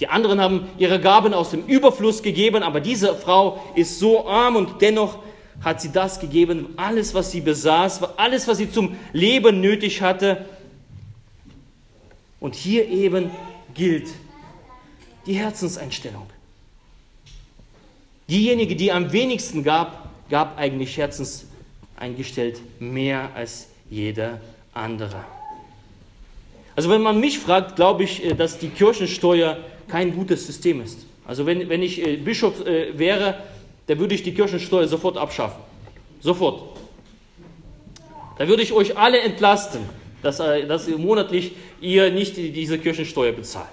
Die 0.00 0.08
anderen 0.08 0.40
haben 0.40 0.68
ihre 0.78 1.00
Gaben 1.00 1.34
aus 1.34 1.50
dem 1.50 1.66
Überfluss 1.66 2.22
gegeben, 2.22 2.62
aber 2.62 2.80
diese 2.80 3.14
Frau 3.14 3.62
ist 3.74 3.98
so 3.98 4.28
arm 4.28 4.56
und 4.56 4.80
dennoch 4.80 5.18
hat 5.62 5.80
sie 5.80 5.90
das 5.90 6.20
gegeben, 6.20 6.68
alles, 6.76 7.14
was 7.14 7.32
sie 7.32 7.40
besaß, 7.40 8.02
alles, 8.16 8.46
was 8.46 8.58
sie 8.58 8.70
zum 8.70 8.96
Leben 9.12 9.60
nötig 9.60 10.02
hatte. 10.02 10.44
Und 12.38 12.54
hier 12.54 12.88
eben 12.88 13.30
gilt 13.74 14.08
die 15.26 15.34
Herzenseinstellung. 15.34 16.28
Diejenige, 18.28 18.76
die 18.76 18.92
am 18.92 19.10
wenigsten 19.10 19.64
gab, 19.64 20.10
gab 20.30 20.58
eigentlich 20.58 20.96
herzenseingestellt 20.96 22.60
mehr 22.78 23.30
als 23.34 23.68
jeder 23.90 24.40
andere. 24.78 25.24
Also 26.76 26.90
wenn 26.90 27.02
man 27.02 27.18
mich 27.18 27.40
fragt, 27.40 27.76
glaube 27.76 28.04
ich, 28.04 28.24
äh, 28.24 28.34
dass 28.34 28.58
die 28.58 28.68
Kirchensteuer 28.68 29.58
kein 29.88 30.14
gutes 30.14 30.46
System 30.46 30.80
ist. 30.80 31.06
Also 31.26 31.44
wenn, 31.44 31.68
wenn 31.68 31.82
ich 31.82 32.06
äh, 32.06 32.16
Bischof 32.16 32.64
äh, 32.64 32.96
wäre, 32.96 33.34
dann 33.88 33.98
würde 33.98 34.14
ich 34.14 34.22
die 34.22 34.32
Kirchensteuer 34.32 34.86
sofort 34.86 35.16
abschaffen. 35.16 35.60
Sofort. 36.20 36.78
Da 38.38 38.46
würde 38.46 38.62
ich 38.62 38.72
euch 38.72 38.96
alle 38.96 39.18
entlasten, 39.20 39.80
dass, 40.22 40.36
dass 40.36 40.86
ihr 40.86 40.98
monatlich 40.98 41.52
ihr 41.80 42.10
nicht 42.12 42.36
diese 42.36 42.78
Kirchensteuer 42.78 43.32
bezahlt. 43.32 43.68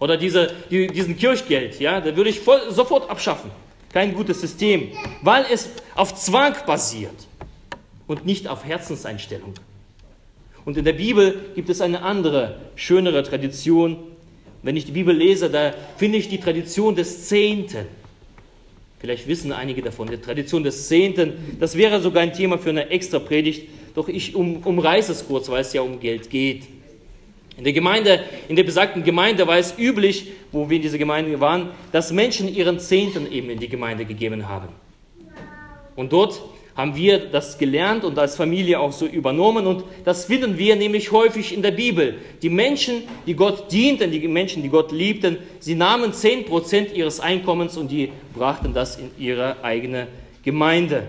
Oder 0.00 0.16
diese, 0.16 0.52
die, 0.70 0.88
diesen 0.88 1.16
Kirchgeld, 1.16 1.78
ja, 1.78 2.00
da 2.00 2.16
würde 2.16 2.30
ich 2.30 2.40
voll, 2.40 2.60
sofort 2.70 3.08
abschaffen. 3.08 3.50
Kein 3.92 4.12
gutes 4.12 4.40
System, 4.40 4.90
weil 5.22 5.46
es 5.52 5.68
auf 5.94 6.14
Zwang 6.16 6.54
basiert 6.66 7.14
und 8.08 8.26
nicht 8.26 8.48
auf 8.48 8.64
Herzenseinstellung. 8.64 9.54
Und 10.64 10.76
in 10.76 10.84
der 10.84 10.94
Bibel 10.94 11.40
gibt 11.54 11.68
es 11.68 11.80
eine 11.80 12.02
andere, 12.02 12.56
schönere 12.74 13.22
Tradition. 13.22 13.98
Wenn 14.62 14.76
ich 14.76 14.86
die 14.86 14.92
Bibel 14.92 15.14
lese, 15.14 15.50
da 15.50 15.74
finde 15.96 16.18
ich 16.18 16.28
die 16.28 16.38
Tradition 16.38 16.94
des 16.94 17.28
Zehnten. 17.28 17.86
Vielleicht 18.98 19.28
wissen 19.28 19.52
einige 19.52 19.82
davon. 19.82 20.08
Die 20.08 20.16
Tradition 20.16 20.64
des 20.64 20.88
Zehnten, 20.88 21.56
das 21.60 21.76
wäre 21.76 22.00
sogar 22.00 22.22
ein 22.22 22.32
Thema 22.32 22.56
für 22.56 22.70
eine 22.70 22.88
extra 22.88 23.18
Predigt. 23.18 23.68
Doch 23.94 24.08
ich 24.08 24.34
um, 24.34 24.56
umreiße 24.58 25.12
es 25.12 25.26
kurz, 25.26 25.50
weil 25.50 25.60
es 25.60 25.72
ja 25.74 25.82
um 25.82 26.00
Geld 26.00 26.30
geht. 26.30 26.64
In 27.56 27.64
der 27.64 27.74
Gemeinde, 27.74 28.24
in 28.48 28.56
der 28.56 28.64
besagten 28.64 29.04
Gemeinde 29.04 29.46
war 29.46 29.58
es 29.58 29.78
üblich, 29.78 30.32
wo 30.50 30.68
wir 30.68 30.76
in 30.76 30.82
dieser 30.82 30.98
Gemeinde 30.98 31.38
waren, 31.38 31.68
dass 31.92 32.10
Menschen 32.10 32.52
ihren 32.52 32.80
Zehnten 32.80 33.30
eben 33.30 33.50
in 33.50 33.60
die 33.60 33.68
Gemeinde 33.68 34.06
gegeben 34.06 34.48
haben. 34.48 34.68
Und 35.94 36.12
dort 36.12 36.40
haben 36.76 36.96
wir 36.96 37.18
das 37.18 37.56
gelernt 37.56 38.04
und 38.04 38.18
als 38.18 38.36
Familie 38.36 38.80
auch 38.80 38.92
so 38.92 39.06
übernommen. 39.06 39.66
Und 39.66 39.84
das 40.04 40.24
finden 40.24 40.58
wir 40.58 40.74
nämlich 40.74 41.12
häufig 41.12 41.54
in 41.54 41.62
der 41.62 41.70
Bibel. 41.70 42.16
Die 42.42 42.50
Menschen, 42.50 43.04
die 43.26 43.34
Gott 43.34 43.70
dienten, 43.70 44.10
die 44.10 44.26
Menschen, 44.26 44.62
die 44.62 44.68
Gott 44.68 44.90
liebten, 44.90 45.38
sie 45.60 45.76
nahmen 45.76 46.12
10% 46.12 46.92
ihres 46.92 47.20
Einkommens 47.20 47.76
und 47.76 47.90
die 47.90 48.10
brachten 48.34 48.74
das 48.74 48.96
in 48.96 49.10
ihre 49.18 49.62
eigene 49.62 50.08
Gemeinde. 50.42 51.04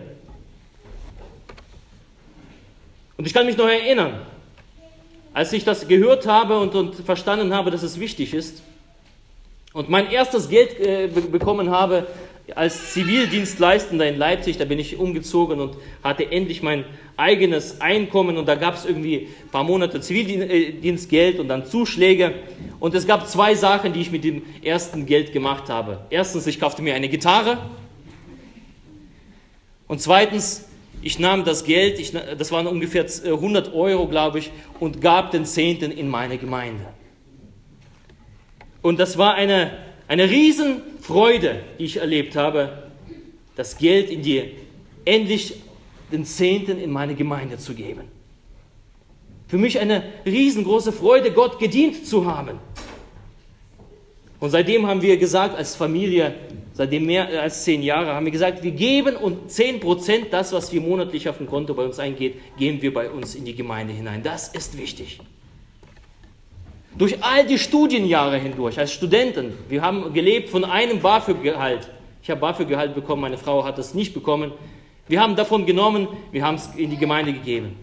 Und 3.17 3.25
ich 3.25 3.33
kann 3.33 3.45
mich 3.45 3.57
noch 3.57 3.67
erinnern, 3.67 4.21
als 5.33 5.51
ich 5.51 5.63
das 5.63 5.87
gehört 5.87 6.27
habe 6.27 6.59
und, 6.59 6.75
und 6.75 6.95
verstanden 6.95 7.53
habe, 7.53 7.71
dass 7.71 7.81
es 7.81 7.99
wichtig 7.99 8.33
ist 8.33 8.61
und 9.73 9.89
mein 9.89 10.09
erstes 10.09 10.47
Geld 10.47 10.79
äh, 10.79 11.07
bekommen 11.07 11.69
habe, 11.69 12.07
als 12.53 12.93
Zivildienstleistender 12.93 14.07
in 14.07 14.17
Leipzig, 14.17 14.57
da 14.57 14.65
bin 14.65 14.77
ich 14.77 14.97
umgezogen 14.97 15.59
und 15.59 15.77
hatte 16.03 16.31
endlich 16.31 16.61
mein 16.61 16.85
eigenes 17.17 17.81
Einkommen 17.81 18.37
und 18.37 18.47
da 18.47 18.55
gab 18.55 18.75
es 18.75 18.85
irgendwie 18.85 19.29
ein 19.43 19.49
paar 19.49 19.63
Monate 19.63 19.99
Zivildienstgeld 19.99 21.39
und 21.39 21.47
dann 21.47 21.65
Zuschläge. 21.65 22.33
Und 22.79 22.93
es 22.93 23.07
gab 23.07 23.27
zwei 23.27 23.55
Sachen, 23.55 23.93
die 23.93 24.01
ich 24.01 24.11
mit 24.11 24.23
dem 24.23 24.43
ersten 24.61 25.05
Geld 25.05 25.33
gemacht 25.33 25.69
habe. 25.69 26.01
Erstens, 26.09 26.45
ich 26.45 26.59
kaufte 26.59 26.81
mir 26.81 26.93
eine 26.93 27.09
Gitarre 27.09 27.57
und 29.87 30.01
zweitens, 30.01 30.67
ich 31.01 31.19
nahm 31.19 31.45
das 31.45 31.63
Geld, 31.63 31.99
ich, 31.99 32.11
das 32.11 32.51
waren 32.51 32.67
ungefähr 32.67 33.05
100 33.05 33.73
Euro, 33.73 34.07
glaube 34.07 34.39
ich, 34.39 34.51
und 34.79 35.01
gab 35.01 35.31
den 35.31 35.45
Zehnten 35.45 35.91
in 35.91 36.09
meine 36.09 36.37
Gemeinde. 36.37 36.85
Und 38.81 38.99
das 38.99 39.17
war 39.17 39.35
eine 39.35 39.71
eine 40.07 40.29
Riesenfreude, 40.29 41.61
die 41.79 41.85
ich 41.85 41.97
erlebt 41.97 42.35
habe, 42.35 42.89
das 43.55 43.77
Geld 43.77 44.09
in 44.09 44.21
die, 44.21 44.51
endlich 45.05 45.55
den 46.11 46.25
Zehnten 46.25 46.79
in 46.79 46.91
meine 46.91 47.15
Gemeinde 47.15 47.57
zu 47.57 47.73
geben. 47.73 48.03
Für 49.47 49.57
mich 49.57 49.79
eine 49.79 50.03
riesengroße 50.25 50.91
Freude, 50.91 51.31
Gott 51.31 51.59
gedient 51.59 52.05
zu 52.05 52.25
haben. 52.25 52.59
Und 54.39 54.49
seitdem 54.49 54.85
haben 54.85 55.01
wir 55.01 55.17
gesagt, 55.17 55.55
als 55.55 55.75
Familie, 55.75 56.35
seitdem 56.73 57.05
mehr 57.05 57.41
als 57.41 57.63
zehn 57.63 57.81
Jahre, 57.81 58.13
haben 58.13 58.25
wir 58.25 58.31
gesagt, 58.31 58.63
wir 58.63 58.71
geben 58.71 59.15
und 59.15 59.49
zehn 59.49 59.79
Prozent 59.79 60.27
das, 60.31 60.51
was 60.51 60.73
wir 60.73 60.81
monatlich 60.81 61.29
auf 61.29 61.37
dem 61.37 61.47
Konto 61.47 61.73
bei 61.73 61.85
uns 61.85 61.99
eingeht, 61.99 62.35
geben 62.57 62.81
wir 62.81 62.93
bei 62.93 63.09
uns 63.09 63.35
in 63.35 63.45
die 63.45 63.55
Gemeinde 63.55 63.93
hinein. 63.93 64.23
Das 64.23 64.49
ist 64.49 64.77
wichtig. 64.77 65.19
Durch 66.97 67.21
all 67.23 67.45
die 67.45 67.59
Studienjahre 67.59 68.37
hindurch, 68.37 68.79
als 68.79 68.93
Studenten, 68.93 69.53
wir 69.67 69.81
haben 69.81 70.13
gelebt 70.13 70.49
von 70.49 70.63
einem 70.63 71.01
BAföG-Gehalt. 71.01 71.89
Ich 72.23 72.29
habe 72.29 72.39
BAföG-Gehalt 72.39 72.95
bekommen, 72.95 73.21
meine 73.21 73.37
Frau 73.37 73.65
hat 73.65 73.77
es 73.77 73.93
nicht 73.93 74.13
bekommen. 74.13 74.53
Wir 75.07 75.21
haben 75.21 75.35
davon 75.35 75.65
genommen, 75.65 76.07
wir 76.31 76.45
haben 76.45 76.55
es 76.55 76.69
in 76.77 76.89
die 76.89 76.97
Gemeinde 76.97 77.33
gegeben. 77.33 77.77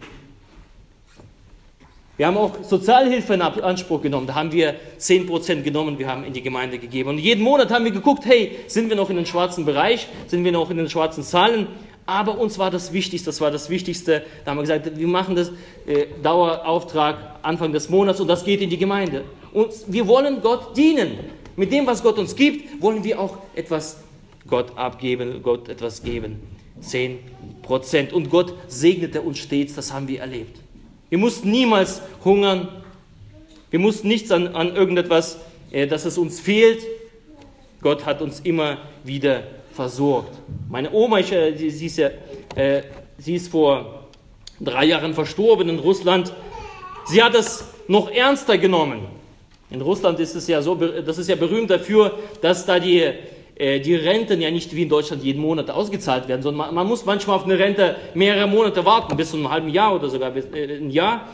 Wir 2.17 2.27
haben 2.27 2.37
auch 2.37 2.63
Sozialhilfe 2.63 3.35
in 3.35 3.43
Anspruch 3.43 4.01
genommen. 4.01 4.27
Da 4.27 4.35
haben 4.35 4.53
wir 4.53 4.77
10% 4.99 5.63
genommen, 5.63 5.99
wir 5.99 6.07
haben 6.09 6.25
in 6.25 6.33
die 6.33 6.43
Gemeinde 6.43 6.79
gegeben. 6.79 7.11
Und 7.11 7.19
jeden 7.19 7.43
Monat 7.43 7.71
haben 7.71 7.85
wir 7.85 7.93
geguckt, 7.93 8.25
hey, 8.25 8.59
sind 8.67 8.89
wir 8.89 8.97
noch 8.97 9.11
in 9.11 9.17
den 9.17 9.27
schwarzen 9.27 9.65
Bereich? 9.65 10.09
Sind 10.27 10.45
wir 10.45 10.53
noch 10.53 10.71
in 10.71 10.79
den 10.79 10.89
schwarzen 10.89 11.23
Zahlen? 11.23 11.67
Aber 12.07 12.39
uns 12.39 12.59
war 12.59 12.71
das 12.71 12.93
Wichtigste, 12.93 13.27
das 13.27 13.41
war 13.41 13.51
das 13.51 13.71
Wichtigste. 13.71 14.23
Da 14.45 14.51
haben 14.51 14.59
wir 14.59 14.63
gesagt, 14.63 14.99
wir 14.99 15.07
machen 15.07 15.37
das 15.37 15.51
äh, 15.87 16.07
Dauerauftrag 16.23 17.17
Anfang 17.43 17.73
des 17.73 17.89
Monats 17.89 18.21
und 18.21 18.29
das 18.29 18.45
geht 18.45 18.61
in 18.61 18.71
die 18.71 18.79
Gemeinde. 18.79 19.25
Und 19.53 19.71
wir 19.87 20.07
wollen 20.07 20.41
Gott 20.43 20.77
dienen. 20.77 21.19
Mit 21.55 21.71
dem, 21.71 21.87
was 21.87 22.03
Gott 22.03 22.19
uns 22.19 22.35
gibt, 22.35 22.83
wollen 22.83 23.05
wir 23.05 23.21
auch 23.21 23.39
etwas 23.55 23.99
Gott 24.49 24.77
abgeben, 24.77 25.43
Gott 25.43 25.69
etwas 25.69 26.03
geben. 26.03 26.41
Zehn 26.81 27.21
Prozent. 27.63 28.13
Und 28.13 28.31
Gott 28.31 28.55
segnete 28.69 29.23
uns 29.23 29.39
stets, 29.39 29.75
das 29.75 29.93
haben 29.93 30.09
wir 30.09 30.21
erlebt. 30.21 30.59
Wir 31.11 31.19
mussten 31.19 31.51
niemals 31.51 32.01
hungern. 32.25 32.69
Wir 33.71 33.79
mussten 33.79 34.09
nichts 34.09 34.31
an, 34.31 34.49
an 34.49 34.75
irgendetwas, 34.75 35.39
äh, 35.71 35.87
dass 35.87 36.05
es 36.05 36.19
uns 36.19 36.41
fehlt. 36.41 36.83
Gott 37.81 38.07
hat 38.07 38.23
uns 38.23 38.41
immer 38.41 38.79
wieder 39.05 39.43
versorgt. 39.73 40.39
Meine 40.69 40.93
Oma, 40.93 41.19
ich, 41.19 41.33
äh, 41.33 41.57
sie, 41.57 41.71
sie, 41.71 41.87
ist 41.87 41.99
ja, 41.99 42.11
äh, 42.55 42.83
sie 43.19 43.37
ist 43.37 43.49
vor 43.49 44.05
drei 44.61 44.85
Jahren 44.85 45.15
verstorben 45.15 45.69
in 45.69 45.79
Russland. 45.79 46.33
Sie 47.07 47.23
hat 47.23 47.35
es 47.35 47.65
noch 47.89 48.11
ernster 48.11 48.59
genommen. 48.59 49.01
In 49.71 49.81
Russland 49.81 50.21
ist 50.21 50.35
es 50.35 50.47
ja 50.49 50.61
so, 50.61 50.75
das 50.75 51.19
ist 51.19 51.29
ja 51.29 51.37
berühmt 51.37 51.71
dafür, 51.71 52.19
dass 52.43 52.67
da 52.67 52.79
die, 52.79 53.11
äh, 53.57 53.81
die 53.81 53.95
Renten 53.95 54.41
ja 54.41 54.51
nicht 54.51 54.75
wie 54.77 54.83
in 54.83 54.89
Deutschland 54.89 55.25
jeden 55.25 55.41
Monat 55.41 55.71
ausgezahlt 55.71 56.29
werden, 56.29 56.43
sondern 56.43 56.67
man, 56.67 56.75
man, 56.75 56.87
muss 56.87 57.05
manchmal 57.05 57.37
auf 57.37 57.45
eine 57.45 57.59
Rente 57.59 57.97
mehrere 58.15 58.47
Monate 58.47 58.85
warten, 58.85 59.17
bis 59.17 59.31
zu 59.31 59.37
einem 59.39 59.51
halben 59.51 59.71
Jahr 59.71 59.95
oder 59.95 60.09
sogar 60.11 60.31
bis, 60.31 60.45
äh, 60.53 60.77
ein 60.77 60.91
Jahr 60.91 61.27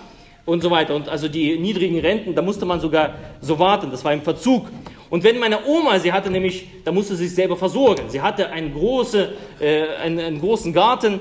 und 0.47 0.63
so 0.63 0.71
weiter. 0.71 0.95
Und 0.95 1.09
also 1.09 1.29
die 1.29 1.59
niedrigen 1.59 1.99
Renten, 1.99 2.35
da 2.35 2.43
musste 2.43 2.65
man 2.65 2.81
sogar 2.81 3.15
so 3.41 3.59
warten, 3.59 3.91
das 3.91 4.05
war 4.05 4.13
im 4.13 4.23
Verzug. 4.23 4.67
Und 5.11 5.25
wenn 5.25 5.39
meine 5.39 5.65
Oma, 5.67 5.99
sie 5.99 6.13
hatte 6.13 6.31
nämlich, 6.31 6.67
da 6.85 6.93
musste 6.93 7.17
sie 7.17 7.27
sich 7.27 7.35
selber 7.35 7.57
versorgen. 7.57 8.09
Sie 8.09 8.21
hatte 8.21 8.51
einen, 8.51 8.73
große, 8.73 9.33
äh, 9.61 9.97
einen, 10.03 10.21
einen, 10.21 10.41
großen 10.41 10.73
Garten 10.73 11.21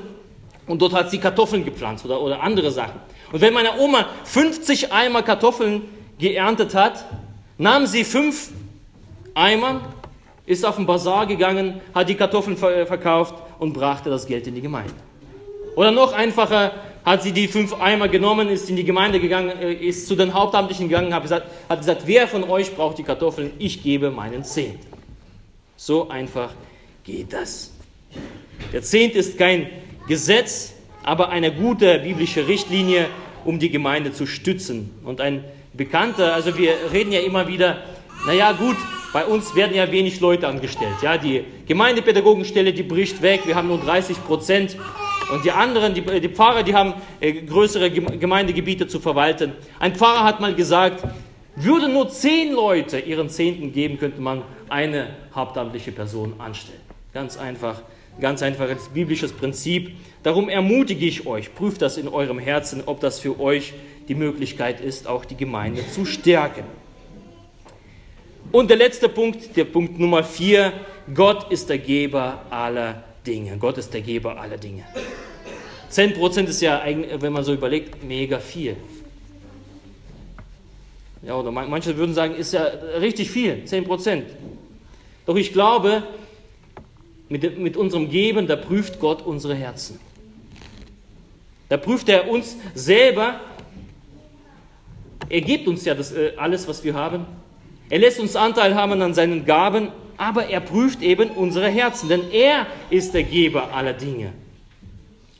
und 0.67 0.81
dort 0.81 0.93
hat 0.93 1.09
sie 1.09 1.19
Kartoffeln 1.19 1.63
gepflanzt 1.63 2.05
oder, 2.05 2.21
oder 2.21 2.41
andere 2.41 2.71
Sachen. 2.71 2.99
Und 3.31 3.41
wenn 3.41 3.53
meine 3.53 3.77
Oma 3.79 4.05
50 4.25 4.91
Eimer 4.91 5.21
Kartoffeln 5.21 5.83
geerntet 6.19 6.75
hat, 6.75 7.05
nahm 7.57 7.85
sie 7.85 8.03
fünf 8.03 8.49
Eimer, 9.33 9.81
ist 10.45 10.65
auf 10.65 10.77
den 10.77 10.85
Bazar 10.85 11.25
gegangen, 11.25 11.81
hat 11.93 12.09
die 12.09 12.15
Kartoffeln 12.15 12.57
verkauft 12.57 13.35
und 13.59 13.73
brachte 13.73 14.09
das 14.09 14.25
Geld 14.25 14.47
in 14.47 14.55
die 14.55 14.61
Gemeinde. 14.61 14.93
Oder 15.75 15.91
noch 15.91 16.13
einfacher, 16.13 16.71
hat 17.07 17.23
sie 17.23 17.31
die 17.31 17.47
fünf 17.47 17.73
Eimer 17.79 18.09
genommen, 18.09 18.49
ist 18.49 18.69
in 18.69 18.75
die 18.75 18.83
Gemeinde 18.83 19.21
gegangen, 19.21 19.57
äh, 19.61 19.71
ist 19.71 20.09
zu 20.09 20.15
den 20.17 20.33
Hauptamtlichen 20.33 20.89
gegangen, 20.89 21.13
hat 21.13 21.23
gesagt, 21.23 21.47
hat 21.69 21.79
gesagt, 21.79 22.01
wer 22.03 22.27
von 22.27 22.43
euch 22.43 22.75
braucht 22.75 22.97
die 22.97 23.03
Kartoffeln? 23.03 23.51
Ich 23.59 23.81
gebe 23.81 24.11
meinen 24.11 24.43
Zehnt. 24.43 24.81
So 25.77 26.09
einfach 26.09 26.49
geht 27.05 27.31
das. 27.31 27.71
Der 28.73 28.81
Zehnt 28.81 29.15
ist 29.15 29.37
kein 29.37 29.69
Gesetz, 30.09 30.73
aber 31.01 31.29
eine 31.29 31.53
gute 31.53 31.99
biblische 31.99 32.45
Richtlinie, 32.45 33.07
um 33.45 33.57
die 33.57 33.69
Gemeinde 33.69 34.11
zu 34.11 34.25
stützen. 34.25 34.89
Und 35.05 35.21
ein 35.21 35.45
Bekannter, 35.71 36.33
also 36.33 36.57
wir 36.57 36.73
reden 36.91 37.13
ja 37.13 37.21
immer 37.21 37.47
wieder, 37.47 37.83
naja 38.25 38.51
gut, 38.51 38.75
bei 39.13 39.23
uns 39.23 39.55
werden 39.55 39.77
ja 39.77 39.89
wenig 39.89 40.19
Leute 40.19 40.45
angestellt. 40.49 40.95
Ja, 41.01 41.17
die 41.17 41.45
Gemeindepädagogenstelle, 41.67 42.73
die 42.73 42.83
bricht 42.83 43.21
weg, 43.21 43.43
wir 43.45 43.55
haben 43.55 43.69
nur 43.69 43.79
30 43.79 44.21
Prozent. 44.25 44.75
Und 45.31 45.43
die 45.43 45.51
anderen, 45.51 45.93
die, 45.93 46.01
die 46.01 46.29
Pfarrer, 46.29 46.63
die 46.63 46.73
haben 46.73 46.93
äh, 47.19 47.33
größere 47.33 47.91
Gemeindegebiete 47.91 48.87
zu 48.87 48.99
verwalten. 48.99 49.53
Ein 49.79 49.95
Pfarrer 49.95 50.23
hat 50.23 50.39
mal 50.39 50.55
gesagt, 50.55 51.03
würde 51.55 51.89
nur 51.89 52.09
zehn 52.09 52.53
Leute 52.53 52.99
ihren 52.99 53.29
Zehnten 53.29 53.73
geben, 53.73 53.97
könnte 53.97 54.21
man 54.21 54.43
eine 54.69 55.07
hauptamtliche 55.33 55.91
Person 55.91 56.35
anstellen. 56.37 56.79
Ganz 57.13 57.37
einfach, 57.37 57.81
ganz 58.21 58.41
einfaches 58.41 58.89
biblisches 58.89 59.33
Prinzip. 59.33 59.91
Darum 60.23 60.49
ermutige 60.49 61.05
ich 61.05 61.25
euch, 61.25 61.53
prüft 61.53 61.81
das 61.81 61.97
in 61.97 62.07
eurem 62.07 62.39
Herzen, 62.39 62.83
ob 62.85 62.99
das 63.01 63.19
für 63.19 63.39
euch 63.39 63.73
die 64.07 64.15
Möglichkeit 64.15 64.79
ist, 64.79 65.07
auch 65.07 65.25
die 65.25 65.35
Gemeinde 65.35 65.81
zu 65.89 66.05
stärken. 66.05 66.63
Und 68.51 68.69
der 68.69 68.77
letzte 68.77 69.09
Punkt, 69.09 69.57
der 69.57 69.65
Punkt 69.65 69.99
Nummer 69.99 70.23
vier, 70.23 70.71
Gott 71.13 71.51
ist 71.51 71.69
der 71.69 71.79
Geber 71.79 72.43
aller 72.49 73.03
Dinge. 73.27 73.57
Gott 73.57 73.77
ist 73.77 73.93
der 73.93 74.01
Geber 74.01 74.39
aller 74.39 74.57
Dinge. 74.57 74.83
10% 75.91 76.45
ist 76.45 76.61
ja, 76.61 76.81
wenn 77.19 77.33
man 77.33 77.43
so 77.43 77.53
überlegt, 77.53 78.03
mega 78.03 78.39
viel. 78.39 78.75
Ja, 81.21 81.35
oder 81.35 81.51
manche 81.51 81.97
würden 81.97 82.13
sagen, 82.13 82.35
ist 82.35 82.53
ja 82.53 82.63
richtig 82.99 83.31
viel, 83.31 83.63
10%. 83.65 84.23
Doch 85.25 85.35
ich 85.35 85.51
glaube, 85.51 86.03
mit, 87.29 87.57
mit 87.57 87.75
unserem 87.75 88.09
Geben, 88.09 88.47
da 88.47 88.55
prüft 88.55 88.99
Gott 88.99 89.25
unsere 89.25 89.55
Herzen. 89.55 89.99
Da 91.69 91.77
prüft 91.77 92.07
er 92.07 92.29
uns 92.29 92.55
selber. 92.73 93.41
Er 95.27 95.41
gibt 95.41 95.67
uns 95.67 95.83
ja 95.83 95.93
das, 95.93 96.13
äh, 96.13 96.33
alles, 96.37 96.67
was 96.67 96.83
wir 96.83 96.93
haben. 96.93 97.25
Er 97.89 97.99
lässt 97.99 98.19
uns 98.19 98.35
Anteil 98.35 98.75
haben 98.75 99.01
an 99.01 99.13
seinen 99.13 99.45
Gaben, 99.45 99.89
aber 100.17 100.47
er 100.47 100.59
prüft 100.59 101.01
eben 101.01 101.29
unsere 101.29 101.69
Herzen, 101.69 102.09
denn 102.09 102.31
er 102.31 102.67
ist 102.89 103.13
der 103.13 103.23
Geber 103.23 103.73
aller 103.73 103.93
Dinge. 103.93 104.33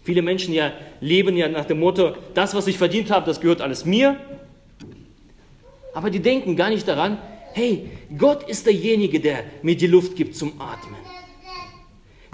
Viele 0.03 0.21
Menschen 0.21 0.53
ja 0.53 0.71
leben 1.01 1.35
ja 1.35 1.49
nach 1.49 1.65
dem 1.65 1.79
Motto, 1.79 2.13
das, 2.33 2.55
was 2.55 2.67
ich 2.67 2.77
verdient 2.77 3.11
habe, 3.11 3.25
das 3.25 3.41
gehört 3.41 3.61
alles 3.61 3.85
mir. 3.85 4.17
Aber 5.93 6.09
die 6.09 6.19
denken 6.19 6.55
gar 6.55 6.69
nicht 6.69 6.87
daran, 6.87 7.17
hey, 7.53 7.89
Gott 8.17 8.47
ist 8.47 8.65
derjenige, 8.65 9.19
der 9.19 9.43
mir 9.63 9.75
die 9.75 9.87
Luft 9.87 10.15
gibt 10.15 10.35
zum 10.35 10.61
Atmen. 10.61 10.99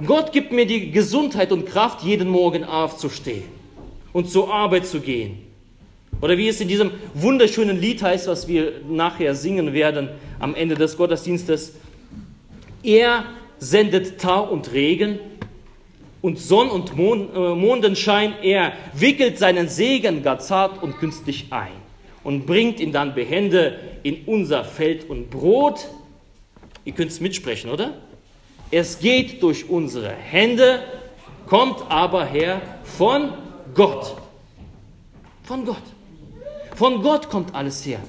Gott 0.05 0.31
gibt 0.33 0.51
mir 0.51 0.65
die 0.65 0.91
Gesundheit 0.91 1.51
und 1.51 1.65
Kraft, 1.65 2.03
jeden 2.03 2.29
Morgen 2.29 2.63
aufzustehen 2.63 3.43
und 4.11 4.29
zur 4.29 4.53
Arbeit 4.53 4.85
zu 4.85 4.99
gehen. 4.99 5.37
Oder 6.21 6.37
wie 6.37 6.47
es 6.47 6.61
in 6.61 6.67
diesem 6.67 6.91
wunderschönen 7.13 7.79
Lied 7.79 8.01
heißt, 8.01 8.27
was 8.27 8.47
wir 8.47 8.81
nachher 8.87 9.35
singen 9.35 9.73
werden 9.73 10.09
am 10.39 10.55
Ende 10.55 10.75
des 10.75 10.95
Gottesdienstes. 10.97 11.73
Er 12.83 13.25
sendet 13.59 14.19
Tau 14.21 14.43
und 14.43 14.71
Regen 14.73 15.19
und 16.21 16.39
Sonn- 16.39 16.69
und 16.69 16.91
äh, 16.91 17.55
Mondenschein. 17.55 18.33
Er 18.41 18.73
wickelt 18.93 19.39
seinen 19.39 19.69
Segen 19.69 20.23
gar 20.23 20.39
zart 20.39 20.83
und 20.83 20.97
künstlich 20.97 21.47
ein 21.49 21.71
und 22.23 22.45
bringt 22.45 22.79
ihn 22.79 22.91
dann 22.91 23.15
behende 23.15 23.79
in 24.03 24.23
unser 24.25 24.63
Feld 24.63 25.09
und 25.09 25.29
Brot. 25.29 25.87
Ihr 26.85 26.93
könnt 26.93 27.11
es 27.11 27.19
mitsprechen, 27.19 27.69
oder? 27.69 27.93
Es 28.71 28.99
geht 28.99 29.43
durch 29.43 29.69
unsere 29.69 30.09
Hände, 30.09 30.83
kommt 31.45 31.83
aber 31.89 32.25
her 32.25 32.61
von 32.83 33.33
Gott. 33.73 34.15
Von 35.43 35.65
Gott. 35.65 35.83
Von 36.75 37.01
Gott 37.01 37.29
kommt 37.29 37.53
alles 37.53 37.85
her. 37.85 37.99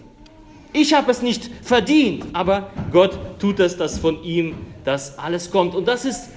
Ich 0.77 0.93
habe 0.93 1.13
es 1.13 1.23
nicht 1.23 1.49
verdient, 1.63 2.27
aber 2.33 2.73
Gott 2.91 3.17
tut 3.39 3.61
es, 3.61 3.77
dass 3.77 4.01
von 4.01 4.25
ihm 4.25 4.57
das 4.85 5.17
alles 5.21 5.53
kommt. 5.53 5.73
Und 5.73 5.87
das 5.87 6.05
ist 6.05 6.31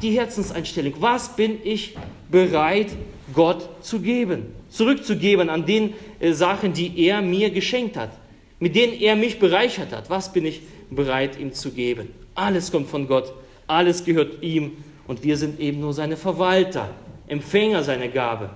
die 0.00 0.12
Herzenseinstellung. 0.12 0.94
Was 1.00 1.36
bin 1.36 1.58
ich 1.62 1.94
bereit, 2.30 2.88
Gott 3.34 3.68
zu 3.84 4.00
geben? 4.00 4.54
Zurückzugeben 4.70 5.50
an 5.50 5.66
den 5.66 5.92
äh, 6.20 6.32
Sachen, 6.32 6.72
die 6.72 6.98
er 7.06 7.20
mir 7.20 7.50
geschenkt 7.50 7.98
hat, 7.98 8.12
mit 8.60 8.74
denen 8.74 8.94
er 8.94 9.14
mich 9.14 9.38
bereichert 9.38 9.92
hat. 9.92 10.08
Was 10.08 10.32
bin 10.32 10.46
ich 10.46 10.62
bereit, 10.90 11.38
ihm 11.38 11.52
zu 11.52 11.70
geben? 11.70 12.08
Alles 12.34 12.72
kommt 12.72 12.88
von 12.88 13.06
Gott, 13.06 13.30
alles 13.66 14.06
gehört 14.06 14.42
ihm 14.42 14.72
und 15.06 15.22
wir 15.22 15.36
sind 15.36 15.60
eben 15.60 15.80
nur 15.80 15.92
seine 15.92 16.16
Verwalter. 16.16 16.88
Empfänger 17.28 17.84
seiner 17.84 18.08
Gabe. 18.08 18.48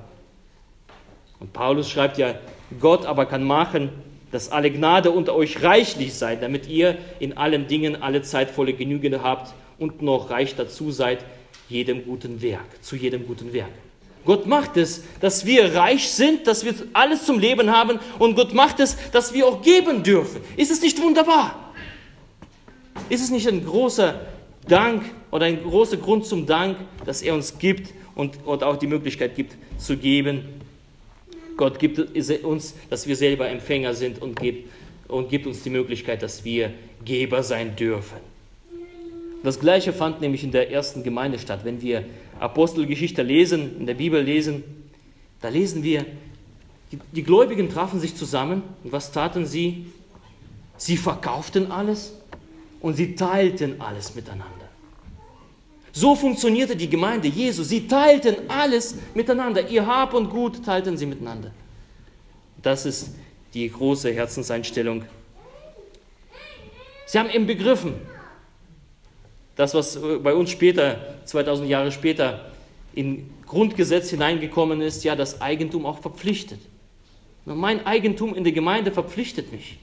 Und 1.40 1.52
Paulus 1.52 1.90
schreibt 1.90 2.16
ja, 2.16 2.36
Gott 2.80 3.04
aber 3.04 3.26
kann 3.26 3.44
machen, 3.44 3.90
dass 4.32 4.50
alle 4.50 4.70
Gnade 4.70 5.10
unter 5.10 5.34
euch 5.34 5.62
reichlich 5.62 6.14
sei, 6.14 6.36
damit 6.36 6.68
ihr 6.68 6.98
in 7.18 7.36
allen 7.36 7.66
Dingen 7.66 8.02
alle 8.02 8.22
Zeit 8.22 8.50
volle 8.50 8.74
habt 9.22 9.54
und 9.78 10.02
noch 10.02 10.30
reich 10.30 10.54
dazu 10.54 10.90
seid, 10.90 11.24
jedem 11.68 12.04
guten 12.04 12.42
Werk, 12.42 12.82
zu 12.82 12.96
jedem 12.96 13.26
guten 13.26 13.52
Werk. 13.52 13.70
Gott 14.24 14.46
macht 14.46 14.76
es, 14.76 15.02
dass 15.20 15.46
wir 15.46 15.74
reich 15.74 16.10
sind, 16.10 16.46
dass 16.46 16.64
wir 16.64 16.74
alles 16.92 17.24
zum 17.24 17.38
Leben 17.38 17.70
haben 17.70 17.98
und 18.18 18.34
Gott 18.34 18.52
macht 18.52 18.80
es, 18.80 18.96
dass 19.12 19.32
wir 19.32 19.46
auch 19.46 19.62
geben 19.62 20.02
dürfen. 20.02 20.42
Ist 20.56 20.70
es 20.70 20.82
nicht 20.82 21.00
wunderbar? 21.00 21.72
Ist 23.08 23.22
es 23.22 23.30
nicht 23.30 23.48
ein 23.48 23.64
großer 23.64 24.20
Dank 24.68 25.04
oder 25.30 25.46
ein 25.46 25.62
großer 25.62 25.96
Grund 25.96 26.26
zum 26.26 26.46
Dank, 26.46 26.76
dass 27.06 27.22
er 27.22 27.34
uns 27.34 27.58
gibt 27.58 27.92
und, 28.14 28.44
und 28.44 28.62
auch 28.62 28.76
die 28.76 28.86
Möglichkeit 28.86 29.34
gibt 29.34 29.56
zu 29.78 29.96
geben. 29.96 30.44
Gott 31.60 31.78
gibt 31.78 31.98
uns, 32.42 32.74
dass 32.88 33.06
wir 33.06 33.14
selber 33.14 33.46
Empfänger 33.50 33.92
sind 33.92 34.22
und 34.22 34.40
gibt, 34.40 34.70
und 35.08 35.28
gibt 35.28 35.46
uns 35.46 35.62
die 35.62 35.68
Möglichkeit, 35.68 36.22
dass 36.22 36.42
wir 36.42 36.72
Geber 37.04 37.42
sein 37.42 37.76
dürfen. 37.76 38.16
Das 39.42 39.60
Gleiche 39.60 39.92
fand 39.92 40.22
nämlich 40.22 40.42
in 40.42 40.52
der 40.52 40.70
ersten 40.70 41.02
Gemeinde 41.02 41.38
statt. 41.38 41.60
Wenn 41.64 41.82
wir 41.82 42.06
Apostelgeschichte 42.38 43.22
lesen, 43.22 43.76
in 43.78 43.84
der 43.84 43.92
Bibel 43.92 44.22
lesen, 44.22 44.64
da 45.42 45.50
lesen 45.50 45.82
wir, 45.82 46.06
die, 47.12 47.22
Gläubigen 47.22 47.68
trafen 47.68 48.00
sich 48.00 48.16
zusammen 48.16 48.62
und 48.82 48.92
was 48.92 49.12
taten 49.12 49.44
sie? 49.44 49.84
Sie 50.78 50.96
verkauften 50.96 51.70
alles 51.70 52.14
und 52.80 52.94
sie 52.94 53.16
teilten 53.16 53.82
alles 53.82 54.14
miteinander. 54.14 54.69
So 55.92 56.14
funktionierte 56.14 56.76
die 56.76 56.88
Gemeinde 56.88 57.28
Jesu. 57.28 57.62
Sie 57.62 57.86
teilten 57.86 58.36
alles 58.48 58.94
miteinander. 59.14 59.68
Ihr 59.68 59.86
Hab 59.86 60.14
und 60.14 60.30
Gut 60.30 60.64
teilten 60.64 60.96
sie 60.96 61.06
miteinander. 61.06 61.50
Das 62.62 62.86
ist 62.86 63.14
die 63.54 63.68
große 63.70 64.12
Herzenseinstellung. 64.12 65.04
Sie 67.06 67.18
haben 67.18 67.30
eben 67.30 67.46
begriffen, 67.46 67.94
das, 69.56 69.74
was 69.74 70.00
bei 70.22 70.32
uns 70.32 70.50
später, 70.50 71.16
2000 71.24 71.68
Jahre 71.68 71.90
später, 71.90 72.52
in 72.94 73.30
Grundgesetz 73.46 74.10
hineingekommen 74.10 74.80
ist, 74.80 75.02
ja, 75.04 75.16
das 75.16 75.40
Eigentum 75.40 75.86
auch 75.86 75.98
verpflichtet. 75.98 76.60
Mein 77.44 77.84
Eigentum 77.84 78.34
in 78.34 78.44
der 78.44 78.52
Gemeinde 78.52 78.92
verpflichtet 78.92 79.50
mich. 79.52 79.78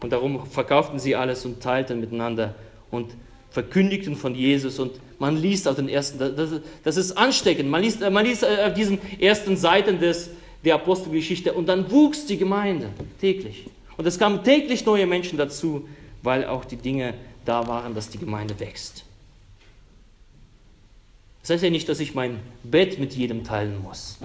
Und 0.00 0.10
darum 0.10 0.46
verkauften 0.46 0.98
sie 0.98 1.14
alles 1.16 1.44
und 1.44 1.62
teilten 1.62 2.00
miteinander 2.00 2.54
und 2.90 3.14
verkündigten 3.50 4.16
von 4.16 4.34
Jesus 4.34 4.78
und 4.78 4.92
man 5.18 5.36
liest 5.36 5.66
auf 5.66 5.76
den 5.76 5.88
ersten, 5.88 6.18
das, 6.18 6.50
das 6.84 6.96
ist 6.96 7.12
ansteckend, 7.12 7.70
man 7.70 7.82
liest, 7.82 8.00
man 8.00 8.24
liest 8.24 8.44
auf 8.44 8.74
diesen 8.74 8.98
ersten 9.20 9.56
Seiten 9.56 9.98
des, 9.98 10.30
der 10.64 10.74
Apostelgeschichte 10.74 11.52
und 11.52 11.66
dann 11.66 11.90
wuchs 11.90 12.26
die 12.26 12.36
Gemeinde 12.36 12.90
täglich. 13.20 13.64
Und 13.96 14.06
es 14.06 14.18
kamen 14.18 14.44
täglich 14.44 14.84
neue 14.84 15.06
Menschen 15.06 15.38
dazu, 15.38 15.88
weil 16.22 16.44
auch 16.44 16.64
die 16.64 16.76
Dinge 16.76 17.14
da 17.44 17.66
waren, 17.66 17.94
dass 17.94 18.10
die 18.10 18.18
Gemeinde 18.18 18.58
wächst. 18.60 19.04
Das 21.40 21.50
heißt 21.50 21.62
ja 21.62 21.70
nicht, 21.70 21.88
dass 21.88 22.00
ich 22.00 22.14
mein 22.14 22.40
Bett 22.64 22.98
mit 22.98 23.14
jedem 23.14 23.44
teilen 23.44 23.80
muss. 23.80 24.18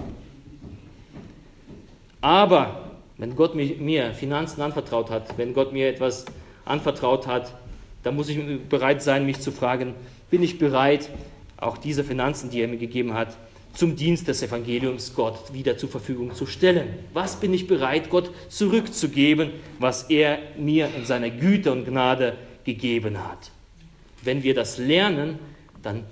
Aber 2.20 2.90
wenn 3.16 3.36
Gott 3.36 3.54
mir 3.54 4.14
Finanzen 4.14 4.60
anvertraut 4.60 5.10
hat, 5.10 5.38
wenn 5.38 5.54
Gott 5.54 5.72
mir 5.72 5.88
etwas 5.88 6.24
anvertraut 6.64 7.26
hat, 7.26 7.54
da 8.02 8.10
muss 8.10 8.28
ich 8.28 8.38
bereit 8.68 9.02
sein, 9.02 9.26
mich 9.26 9.40
zu 9.40 9.52
fragen, 9.52 9.94
bin 10.30 10.42
ich 10.42 10.58
bereit, 10.58 11.08
auch 11.56 11.78
diese 11.78 12.02
Finanzen, 12.02 12.50
die 12.50 12.60
er 12.60 12.68
mir 12.68 12.78
gegeben 12.78 13.14
hat, 13.14 13.36
zum 13.74 13.96
Dienst 13.96 14.28
des 14.28 14.42
Evangeliums 14.42 15.14
Gott 15.14 15.54
wieder 15.54 15.78
zur 15.78 15.88
Verfügung 15.88 16.34
zu 16.34 16.46
stellen? 16.46 16.88
Was 17.12 17.36
bin 17.36 17.54
ich 17.54 17.66
bereit, 17.66 18.10
Gott 18.10 18.30
zurückzugeben, 18.48 19.50
was 19.78 20.04
er 20.04 20.38
mir 20.58 20.88
in 20.96 21.06
seiner 21.06 21.30
Güte 21.30 21.72
und 21.72 21.86
Gnade 21.86 22.36
gegeben 22.64 23.18
hat? 23.22 23.50
Wenn 24.22 24.42
wir 24.42 24.54
das 24.54 24.78
lernen, 24.78 25.38
dann 25.82 26.04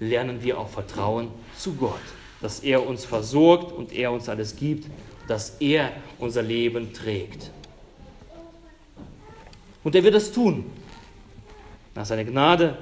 lernen 0.00 0.42
wir 0.42 0.58
auch 0.58 0.68
Vertrauen 0.68 1.28
zu 1.56 1.74
Gott, 1.74 2.00
dass 2.40 2.60
er 2.60 2.86
uns 2.86 3.04
versorgt 3.04 3.72
und 3.72 3.92
er 3.92 4.12
uns 4.12 4.28
alles 4.28 4.56
gibt, 4.56 4.86
dass 5.28 5.56
er 5.60 5.92
unser 6.18 6.42
Leben 6.42 6.92
trägt. 6.92 7.50
Und 9.82 9.94
er 9.94 10.02
wird 10.02 10.14
es 10.14 10.32
tun 10.32 10.64
nach 11.98 12.06
seiner 12.06 12.22
Gnade, 12.22 12.78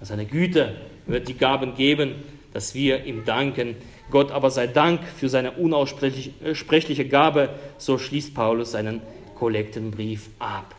nach 0.00 0.06
seiner 0.08 0.24
Güte 0.24 0.74
wird 1.06 1.28
die 1.28 1.36
Gaben 1.36 1.74
geben, 1.74 2.14
dass 2.54 2.74
wir 2.74 3.04
ihm 3.04 3.26
danken. 3.26 3.76
Gott 4.10 4.32
aber 4.32 4.50
sei 4.50 4.66
Dank 4.66 5.04
für 5.04 5.28
seine 5.28 5.52
unaussprechliche 5.52 7.06
Gabe, 7.06 7.50
so 7.76 7.98
schließt 7.98 8.34
Paulus 8.34 8.70
seinen 8.70 9.02
Kollektenbrief 9.34 10.30
ab. 10.38 10.74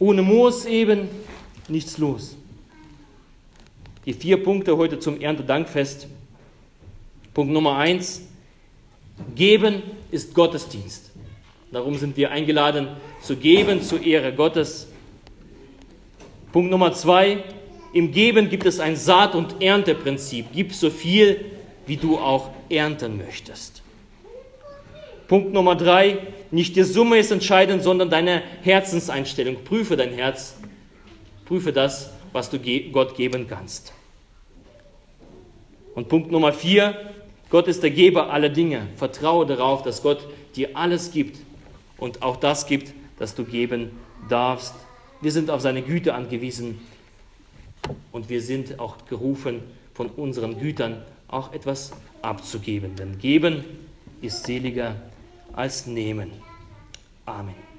Ohne 0.00 0.22
Moos 0.22 0.64
eben 0.64 1.08
nichts 1.68 1.98
los. 1.98 2.36
Die 4.06 4.12
vier 4.12 4.42
Punkte 4.42 4.76
heute 4.76 4.98
zum 4.98 5.20
Erntedankfest. 5.20 6.08
Punkt 7.32 7.52
Nummer 7.52 7.76
eins: 7.76 8.22
Geben 9.36 9.84
ist 10.10 10.34
Gottesdienst. 10.34 11.11
Darum 11.72 11.96
sind 11.96 12.18
wir 12.18 12.30
eingeladen 12.30 12.88
zu 13.22 13.34
geben 13.34 13.80
zur 13.80 14.02
Ehre 14.02 14.34
Gottes. 14.34 14.88
Punkt 16.52 16.70
Nummer 16.70 16.92
zwei. 16.92 17.44
Im 17.94 18.12
Geben 18.12 18.50
gibt 18.50 18.66
es 18.66 18.78
ein 18.78 18.94
Saat- 18.94 19.34
und 19.34 19.62
Ernteprinzip. 19.62 20.46
Gib 20.52 20.74
so 20.74 20.90
viel, 20.90 21.46
wie 21.86 21.96
du 21.96 22.18
auch 22.18 22.50
ernten 22.68 23.16
möchtest. 23.16 23.82
Punkt 25.28 25.54
Nummer 25.54 25.74
drei, 25.74 26.18
nicht 26.50 26.76
die 26.76 26.82
Summe 26.82 27.16
ist 27.16 27.30
entscheidend, 27.30 27.82
sondern 27.82 28.10
deine 28.10 28.42
Herzenseinstellung. 28.60 29.64
Prüfe 29.64 29.96
dein 29.96 30.12
Herz, 30.12 30.56
prüfe 31.46 31.72
das, 31.72 32.12
was 32.34 32.50
du 32.50 32.58
Gott 32.92 33.16
geben 33.16 33.46
kannst. 33.48 33.94
Und 35.94 36.10
Punkt 36.10 36.30
Nummer 36.30 36.52
vier, 36.52 37.12
Gott 37.48 37.66
ist 37.66 37.82
der 37.82 37.90
Geber 37.90 38.30
aller 38.30 38.50
Dinge. 38.50 38.88
Vertraue 38.96 39.46
darauf, 39.46 39.82
dass 39.82 40.02
Gott 40.02 40.26
dir 40.54 40.76
alles 40.76 41.12
gibt 41.12 41.38
und 42.02 42.20
auch 42.20 42.34
das 42.34 42.66
gibt, 42.66 42.92
das 43.20 43.36
du 43.36 43.44
geben 43.44 43.92
darfst. 44.28 44.74
Wir 45.20 45.30
sind 45.30 45.50
auf 45.50 45.60
seine 45.60 45.82
Güte 45.82 46.14
angewiesen 46.14 46.80
und 48.10 48.28
wir 48.28 48.42
sind 48.42 48.80
auch 48.80 49.06
gerufen, 49.06 49.60
von 49.94 50.08
unseren 50.08 50.58
Gütern 50.58 51.02
auch 51.28 51.52
etwas 51.52 51.92
abzugeben. 52.20 52.96
Denn 52.96 53.18
geben 53.18 53.62
ist 54.20 54.44
seliger 54.44 54.96
als 55.52 55.86
nehmen. 55.86 56.32
Amen. 57.24 57.71